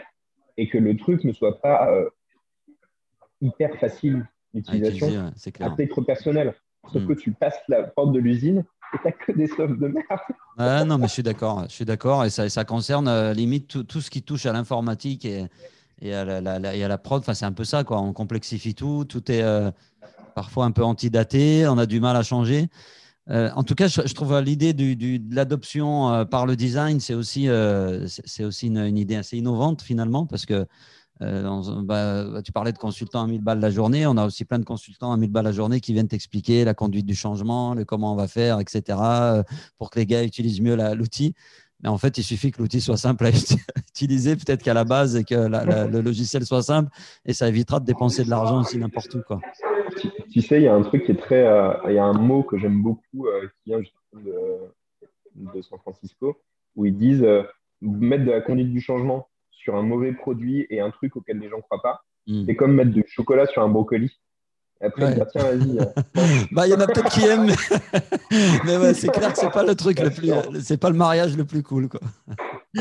et 0.57 0.69
que 0.69 0.79
le 0.79 0.97
truc 0.97 1.25
ne 1.25 1.33
soit 1.33 1.61
pas 1.61 1.91
euh, 1.91 2.09
hyper 3.41 3.75
facile 3.79 4.27
d'utilisation 4.53 5.33
à 5.61 5.71
titre 5.71 6.03
personnel. 6.03 6.55
Sauf 6.93 7.03
hmm. 7.03 7.07
que 7.09 7.13
tu 7.15 7.33
passes 7.33 7.59
la 7.69 7.85
porte 7.85 8.13
de 8.13 8.19
l'usine 8.19 8.65
et 8.93 8.99
tu 9.11 9.13
que 9.27 9.33
des 9.33 9.47
softs 9.47 9.79
de 9.79 9.89
merde. 9.89 10.21
Ah, 10.59 10.85
non, 10.85 10.99
mais 10.99 11.09
je 11.09 11.13
suis 11.13 11.23
d'accord. 11.23 11.65
Je 11.65 11.75
suis 11.75 11.87
d'accord. 11.87 12.25
Et 12.25 12.31
ça, 12.31 12.49
ça 12.51 12.65
concerne 12.65 13.09
euh, 13.09 13.33
limite 13.33 13.69
tout, 13.69 13.85
tout, 13.85 14.03
ce 14.03 14.11
qui 14.11 14.23
touche 14.23 14.45
à 14.47 14.53
l'informatique 14.53 15.25
et, 15.25 15.47
et, 16.01 16.15
à 16.15 16.25
la, 16.25 16.59
la 16.59 16.99
prod. 16.99 17.21
Enfin, 17.21 17.35
c'est 17.35 17.45
un 17.45 17.53
peu 17.53 17.65
ça. 17.65 17.85
Quoi. 17.85 18.01
On 18.01 18.13
complexifie 18.13 18.75
tout. 18.75 19.05
Tout 19.05 19.31
est 19.31 19.43
euh, 19.43 19.71
parfois 20.35 20.65
un 20.65 20.71
peu 20.71 20.85
antidaté. 20.85 21.67
On 21.67 21.79
a 21.79 21.87
du 21.87 22.01
mal 22.01 22.17
à 22.17 22.23
changer. 22.23 22.69
Euh, 23.31 23.51
en 23.57 23.63
tout 23.63 23.75
cas, 23.75 23.89
je, 23.89 24.15
trouve 24.15 24.39
l'idée 24.41 24.75
de 24.75 25.35
l'adoption 25.35 26.27
par 26.31 26.47
le 26.47 26.57
design, 26.57 27.01
c'est 27.01 27.15
aussi, 27.15 27.49
c'est 28.27 28.45
aussi 28.45 28.67
une, 28.67 28.99
idée 28.99 29.17
assez 29.17 29.39
innovante 29.39 29.81
finalement 29.81 30.27
parce 30.27 30.45
que 30.45 30.67
euh, 31.23 31.83
bah, 31.83 32.43
tu 32.43 32.51
parlais 32.51 32.73
de 32.73 32.79
consultants 32.79 33.23
à 33.23 33.27
1000 33.27 33.41
balles 33.41 33.61
la 33.61 33.71
journée. 33.71 34.07
On 34.07 34.17
a 34.17 34.27
aussi 34.27 34.45
plein 34.45 34.59
de 34.59 34.65
consultants 34.65 35.13
à 35.13 35.17
1000 35.17 35.31
balles 35.31 35.45
la 35.45 35.53
journée 35.53 35.81
qui 35.81 35.93
viennent 35.93 36.09
t'expliquer 36.09 36.65
la 36.65 36.75
conduite 36.75 37.07
du 37.07 37.15
changement, 37.15 37.75
le 37.75 37.85
comment 37.85 38.13
on 38.13 38.17
va 38.17 38.29
faire, 38.29 38.61
etc., 38.61 38.99
euh, 39.01 39.43
pour 39.79 39.91
que 39.91 39.99
les 39.99 40.07
gars 40.07 40.25
utilisent 40.25 40.61
mieux 40.61 40.77
l'outil. 40.95 41.35
Mais 41.85 41.91
en 41.91 41.99
fait, 41.99 42.17
il 42.17 42.25
suffit 42.25 42.51
que 42.51 42.63
l'outil 42.63 42.81
soit 42.81 42.97
simple 42.97 43.27
à 43.27 43.31
utiliser, 43.91 44.37
peut-être 44.37 44.63
qu'à 44.63 44.73
la 44.73 44.85
base, 44.85 45.17
et 45.17 45.25
que 45.25 45.35
le 45.35 46.01
logiciel 46.01 46.45
soit 46.47 46.63
simple, 46.63 46.91
et 47.27 47.35
ça 47.35 47.47
évitera 47.47 47.79
de 47.79 47.85
dépenser 47.85 48.25
de 48.25 48.31
l'argent 48.31 48.63
aussi 48.63 48.79
n'importe 48.79 49.15
où. 49.15 49.21
Quoi. 49.21 49.41
Tu, 50.33 50.41
sais, 50.41 50.61
il 50.61 50.65
y 50.65 50.69
a 50.69 50.75
un 50.75 50.83
truc 50.83 51.05
qui 51.05 51.13
est 51.13 51.21
très. 51.21 51.47
Euh, 51.47 51.75
il 51.89 51.95
y 51.95 51.99
a 51.99 52.05
un 52.05 52.15
mot 52.15 52.43
que 52.43 52.57
j'aime 52.59 52.83
beaucoup 52.83 53.27
qui 53.65 53.71
vient 53.71 53.81
de, 54.15 55.55
de, 55.55 55.63
San 55.63 55.79
Francisco, 55.79 56.41
où 56.75 56.87
ils 56.87 56.97
disent 56.97 57.27
mettre 57.83 58.25
de 58.25 58.31
la 58.31 58.41
conduite 58.41 58.73
du 58.73 58.81
changement 58.81 59.29
sur 59.51 59.77
un 59.77 59.83
mauvais 59.83 60.13
produit 60.13 60.67
et 60.71 60.81
un 60.81 60.91
truc 60.91 61.17
auquel 61.17 61.39
les 61.39 61.51
gens 61.51 61.59
ne 61.59 61.63
croient 61.63 61.83
pas. 61.83 62.01
Hmm. 62.27 62.45
C'est 62.47 62.57
comme 62.57 62.75
mettre 62.75 62.93
du 62.93 63.05
chocolat 63.07 63.47
sur 63.47 63.63
un 63.63 63.69
brocoli. 63.69 64.11
Après, 64.81 65.19
tiens, 65.33 65.43
vas-y. 65.43 65.79
Euh, 65.79 65.85
bah, 66.53 66.67
il 66.67 66.71
y 66.71 66.75
en 66.75 66.81
a 66.81 66.87
peut-être 66.87 67.11
qui 67.11 67.25
aiment, 67.25 67.51
mais, 68.65 68.77
ouais, 68.77 68.95
c'est 68.95 69.09
clair 69.09 69.33
que 69.33 69.39
c'est 69.39 69.51
pas 69.51 69.63
le 69.63 69.75
truc 69.75 70.01
le 70.01 70.11
plus, 70.11 70.31
c'est 70.63 70.77
pas 70.77 70.91
le 70.91 70.97
mariage 70.97 71.37
le 71.37 71.45
plus 71.45 71.63
cool, 71.63 71.89
quoi. 71.89 72.01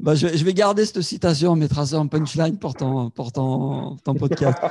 bah, 0.00 0.14
je, 0.14 0.44
vais 0.44 0.54
garder 0.54 0.84
cette 0.84 1.00
citation, 1.00 1.52
on 1.52 1.56
mettra 1.56 1.86
ça 1.86 1.98
en 1.98 2.06
punchline 2.06 2.58
pour 2.58 2.74
ton, 2.74 3.10
pour 3.10 3.32
ton, 3.32 3.96
podcast. 4.18 4.58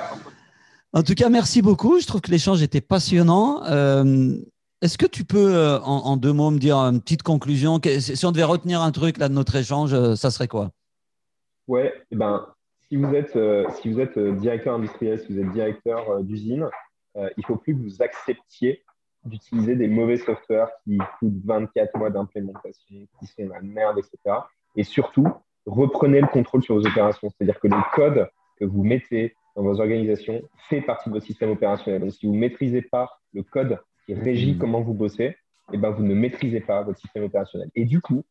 En 0.93 1.03
tout 1.03 1.13
cas, 1.13 1.29
merci 1.29 1.61
beaucoup. 1.61 2.01
Je 2.01 2.05
trouve 2.05 2.19
que 2.19 2.31
l'échange 2.31 2.61
était 2.61 2.81
passionnant. 2.81 3.63
Euh, 3.63 4.35
est-ce 4.81 4.97
que 4.97 5.05
tu 5.05 5.23
peux, 5.23 5.55
euh, 5.55 5.79
en, 5.79 6.17
deux 6.17 6.33
mots, 6.33 6.51
me 6.51 6.59
dire 6.59 6.75
une 6.75 6.99
petite 6.99 7.23
conclusion? 7.23 7.79
Si 7.99 8.25
on 8.25 8.33
devait 8.33 8.43
retenir 8.43 8.81
un 8.81 8.91
truc 8.91 9.17
là 9.17 9.29
de 9.29 9.33
notre 9.33 9.55
échange, 9.55 10.15
ça 10.15 10.31
serait 10.31 10.49
quoi? 10.49 10.71
Ouais, 11.69 11.93
eh 12.11 12.17
ben, 12.17 12.45
si 12.91 12.97
vous 12.97 13.15
êtes, 13.15 13.37
euh, 13.37 13.65
si 13.79 13.89
vous 13.89 14.01
êtes 14.01 14.17
euh, 14.17 14.33
directeur 14.33 14.75
industriel, 14.75 15.17
si 15.17 15.31
vous 15.31 15.39
êtes 15.39 15.49
directeur 15.51 16.09
euh, 16.09 16.21
d'usine, 16.21 16.67
il 17.15 17.31
ne 17.37 17.43
faut 17.43 17.57
plus 17.57 17.73
que 17.75 17.81
vous 17.81 18.01
acceptiez 18.01 18.83
d'utiliser 19.25 19.75
des 19.75 19.87
mauvais 19.87 20.15
softwares 20.15 20.69
qui 20.83 20.97
coûtent 21.19 21.41
24 21.45 21.97
mois 21.97 22.09
d'implémentation, 22.09 22.95
qui 23.19 23.27
sont 23.27 23.49
la 23.49 23.59
merde, 23.61 23.97
etc. 23.97 24.39
Et 24.77 24.83
surtout, 24.83 25.27
reprenez 25.65 26.21
le 26.21 26.27
contrôle 26.27 26.63
sur 26.63 26.75
vos 26.75 26.87
opérations. 26.87 27.29
C'est-à-dire 27.29 27.59
que 27.59 27.67
le 27.67 27.75
code 27.93 28.29
que 28.57 28.63
vous 28.63 28.83
mettez 28.83 29.35
dans 29.57 29.63
vos 29.63 29.81
organisations 29.81 30.41
fait 30.69 30.81
partie 30.81 31.09
de 31.09 31.15
votre 31.15 31.25
système 31.25 31.51
opérationnel. 31.51 31.99
Donc, 31.99 32.13
si 32.13 32.25
vous 32.25 32.33
ne 32.33 32.39
maîtrisez 32.39 32.81
pas 32.81 33.09
le 33.33 33.43
code 33.43 33.77
qui 34.05 34.13
régit 34.13 34.57
comment 34.57 34.79
vous 34.79 34.93
bossez, 34.93 35.35
eh 35.73 35.77
ben, 35.77 35.91
vous 35.91 36.03
ne 36.03 36.15
maîtrisez 36.15 36.61
pas 36.61 36.81
votre 36.83 36.99
système 36.99 37.23
opérationnel. 37.23 37.69
Et 37.75 37.83
du 37.83 37.99
coup, 37.99 38.23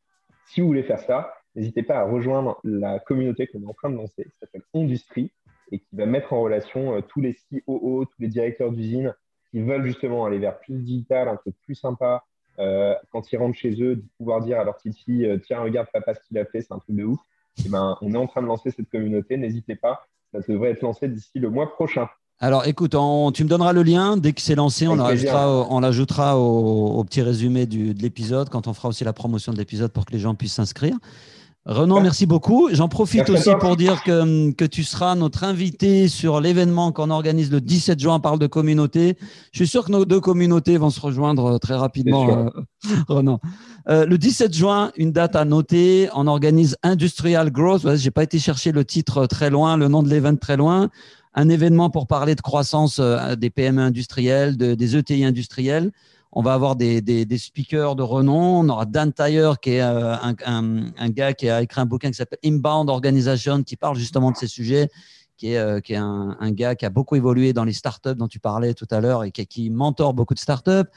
si 0.46 0.62
vous 0.62 0.68
voulez 0.68 0.84
faire 0.84 1.00
ça, 1.00 1.34
n'hésitez 1.54 1.82
pas 1.82 1.98
à 1.98 2.04
rejoindre 2.04 2.58
la 2.64 2.98
communauté 2.98 3.46
qu'on 3.46 3.62
est 3.62 3.66
en 3.66 3.74
train 3.74 3.90
de 3.90 3.96
lancer, 3.96 4.24
qui 4.24 4.38
s'appelle 4.40 4.62
Industrie, 4.74 5.30
et 5.72 5.78
qui 5.78 5.96
va 5.96 6.06
mettre 6.06 6.32
en 6.32 6.40
relation 6.42 7.00
tous 7.02 7.20
les 7.20 7.34
COO, 7.34 8.04
tous 8.04 8.20
les 8.20 8.28
directeurs 8.28 8.72
d'usine 8.72 9.14
qui 9.50 9.60
veulent 9.60 9.84
justement 9.84 10.24
aller 10.24 10.38
vers 10.38 10.58
plus 10.58 10.74
digital, 10.78 11.28
un 11.28 11.36
truc 11.36 11.54
plus 11.62 11.74
sympa, 11.74 12.24
quand 12.56 13.32
ils 13.32 13.36
rentrent 13.36 13.58
chez 13.58 13.70
eux, 13.82 13.96
de 13.96 14.04
pouvoir 14.18 14.40
dire 14.42 14.60
à 14.60 14.64
leur 14.64 14.76
petite 14.76 14.98
fille 14.98 15.40
Tiens, 15.46 15.60
regarde 15.60 15.88
papa 15.92 16.14
ce 16.14 16.20
qu'il 16.26 16.38
a 16.38 16.44
fait, 16.44 16.60
c'est 16.60 16.72
un 16.72 16.78
truc 16.78 16.96
de 16.96 17.04
ouf. 17.04 17.20
Et 17.64 17.68
ben, 17.68 17.96
on 18.00 18.12
est 18.14 18.16
en 18.16 18.26
train 18.26 18.42
de 18.42 18.46
lancer 18.46 18.70
cette 18.70 18.88
communauté, 18.88 19.36
n'hésitez 19.36 19.76
pas, 19.76 20.06
ça 20.32 20.40
devrait 20.48 20.70
être 20.70 20.82
lancé 20.82 21.08
d'ici 21.08 21.38
le 21.38 21.50
mois 21.50 21.72
prochain. 21.72 22.08
Alors 22.42 22.66
écoute, 22.66 22.92
tu 22.92 23.44
me 23.44 23.48
donneras 23.48 23.74
le 23.74 23.82
lien 23.82 24.16
dès 24.16 24.32
que 24.32 24.40
c'est 24.40 24.54
lancé, 24.54 24.88
on 24.88 24.96
l'ajoutera, 24.96 26.38
au, 26.38 27.04
petit 27.04 27.20
résumé 27.20 27.66
de 27.66 28.00
l'épisode 28.00 28.48
quand 28.48 28.66
on 28.66 28.72
fera 28.72 28.88
aussi 28.88 29.04
la 29.04 29.12
promotion 29.12 29.52
de 29.52 29.58
l'épisode 29.58 29.92
pour 29.92 30.06
que 30.06 30.12
les 30.12 30.18
gens 30.18 30.34
puissent 30.34 30.54
s'inscrire. 30.54 30.96
Renan, 31.66 32.00
merci 32.00 32.24
beaucoup. 32.24 32.70
J'en 32.72 32.88
profite 32.88 33.28
aussi 33.28 33.50
pour 33.60 33.76
dire 33.76 34.02
que, 34.02 34.50
que, 34.52 34.64
tu 34.64 34.82
seras 34.82 35.14
notre 35.14 35.44
invité 35.44 36.08
sur 36.08 36.40
l'événement 36.40 36.90
qu'on 36.90 37.10
organise 37.10 37.50
le 37.50 37.60
17 37.60 38.00
juin. 38.00 38.14
On 38.14 38.20
parle 38.20 38.38
de 38.38 38.46
communauté. 38.46 39.18
Je 39.52 39.58
suis 39.58 39.68
sûr 39.68 39.84
que 39.84 39.92
nos 39.92 40.06
deux 40.06 40.20
communautés 40.20 40.78
vont 40.78 40.88
se 40.88 41.00
rejoindre 41.00 41.44
euh, 41.44 41.58
très 41.58 41.74
rapidement, 41.74 42.46
euh, 42.46 42.50
Renan. 43.08 43.40
Euh, 43.90 44.06
le 44.06 44.16
17 44.16 44.54
juin, 44.54 44.90
une 44.96 45.12
date 45.12 45.36
à 45.36 45.44
noter. 45.44 46.08
On 46.14 46.26
organise 46.26 46.76
Industrial 46.82 47.50
Growth. 47.50 47.82
Je 47.82 48.04
n'ai 48.04 48.10
pas 48.10 48.22
été 48.22 48.38
chercher 48.38 48.72
le 48.72 48.84
titre 48.86 49.26
très 49.26 49.50
loin, 49.50 49.76
le 49.76 49.88
nom 49.88 50.02
de 50.02 50.08
l'événement 50.08 50.38
très 50.38 50.56
loin 50.56 50.88
un 51.34 51.48
événement 51.48 51.90
pour 51.90 52.06
parler 52.06 52.34
de 52.34 52.40
croissance 52.40 52.98
euh, 52.98 53.36
des 53.36 53.50
PME 53.50 53.82
industrielles, 53.82 54.56
des 54.56 54.96
ETI 54.96 55.24
industriels. 55.24 55.92
On 56.32 56.42
va 56.42 56.54
avoir 56.54 56.76
des, 56.76 57.26
speakers 57.36 57.96
de 57.96 58.02
renom. 58.02 58.60
On 58.60 58.68
aura 58.68 58.86
Dan 58.86 59.12
Tyre, 59.12 59.58
qui 59.60 59.70
est 59.70 59.82
euh, 59.82 60.14
un, 60.46 61.08
gars 61.10 61.32
qui 61.32 61.48
a 61.48 61.60
écrit 61.62 61.80
un 61.80 61.86
bouquin 61.86 62.10
qui 62.10 62.16
s'appelle 62.16 62.38
Inbound 62.44 62.88
Organization, 62.88 63.62
qui 63.64 63.76
parle 63.76 63.96
justement 63.96 64.30
de 64.30 64.36
ces 64.36 64.46
sujets, 64.46 64.88
qui 65.36 65.52
est, 65.52 65.58
euh, 65.58 65.80
qui 65.80 65.94
est 65.94 65.96
un, 65.96 66.36
gars 66.52 66.76
qui 66.76 66.86
a 66.86 66.90
beaucoup 66.90 67.16
évolué 67.16 67.52
dans 67.52 67.64
les 67.64 67.72
startups 67.72 68.14
dont 68.14 68.28
tu 68.28 68.38
parlais 68.38 68.74
tout 68.74 68.86
à 68.92 69.00
l'heure 69.00 69.24
et 69.24 69.32
qui, 69.32 69.44
qui 69.46 69.70
mentor 69.70 70.14
beaucoup 70.14 70.34
de 70.34 70.38
startups. 70.38 70.88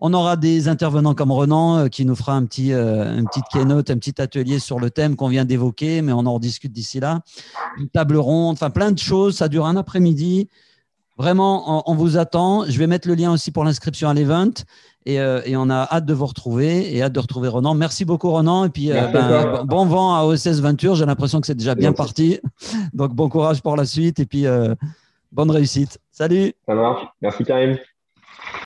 On 0.00 0.14
aura 0.14 0.36
des 0.36 0.68
intervenants 0.68 1.14
comme 1.14 1.32
Renan 1.32 1.76
euh, 1.76 1.88
qui 1.88 2.06
nous 2.06 2.14
fera 2.14 2.32
un 2.32 2.46
petit, 2.46 2.72
une 2.72 3.26
petite 3.26 3.48
keynote, 3.52 3.90
un 3.90 3.98
petit 3.98 4.22
atelier 4.22 4.58
sur 4.58 4.80
le 4.80 4.90
thème 4.90 5.16
qu'on 5.16 5.28
vient 5.28 5.44
d'évoquer, 5.44 6.00
mais 6.00 6.12
on 6.12 6.20
en 6.20 6.34
rediscute 6.34 6.72
d'ici 6.72 6.98
là. 6.98 7.20
Une 7.76 7.90
table 7.90 8.16
ronde, 8.16 8.54
enfin 8.54 8.70
plein 8.70 8.92
de 8.92 8.98
choses. 8.98 9.36
Ça 9.36 9.48
dure 9.48 9.66
un 9.66 9.76
après-midi. 9.76 10.48
Vraiment, 11.18 11.90
on, 11.90 11.94
vous 11.94 12.16
attend. 12.16 12.64
Je 12.66 12.78
vais 12.78 12.86
mettre 12.86 13.08
le 13.08 13.14
lien 13.14 13.32
aussi 13.32 13.50
pour 13.50 13.64
l'inscription 13.64 14.08
à 14.08 14.14
l'event. 14.14 14.52
Et, 15.04 15.20
euh, 15.20 15.40
et, 15.44 15.56
on 15.56 15.68
a 15.68 15.88
hâte 15.90 16.04
de 16.04 16.14
vous 16.14 16.26
retrouver 16.26 16.94
et 16.94 17.02
hâte 17.02 17.12
de 17.12 17.20
retrouver 17.20 17.48
Renan. 17.48 17.74
Merci 17.74 18.04
beaucoup 18.04 18.30
Renan. 18.30 18.64
Et 18.64 18.68
puis 18.68 18.90
ben, 18.90 19.64
bon 19.64 19.86
vent 19.86 20.14
à 20.14 20.24
OSS 20.24 20.60
Venture. 20.60 20.94
J'ai 20.94 21.06
l'impression 21.06 21.40
que 21.40 21.46
c'est 21.46 21.56
déjà 21.56 21.74
bien 21.74 21.92
parti. 21.92 22.38
Donc 22.94 23.14
bon 23.14 23.28
courage 23.28 23.62
pour 23.62 23.76
la 23.76 23.84
suite 23.84 24.20
et 24.20 24.26
puis 24.26 24.44
bonne 25.32 25.50
réussite. 25.50 25.98
Salut. 26.12 26.52
Ça 26.66 26.74
marche. 26.74 27.04
Merci 27.20 27.44
Karim. 27.44 27.78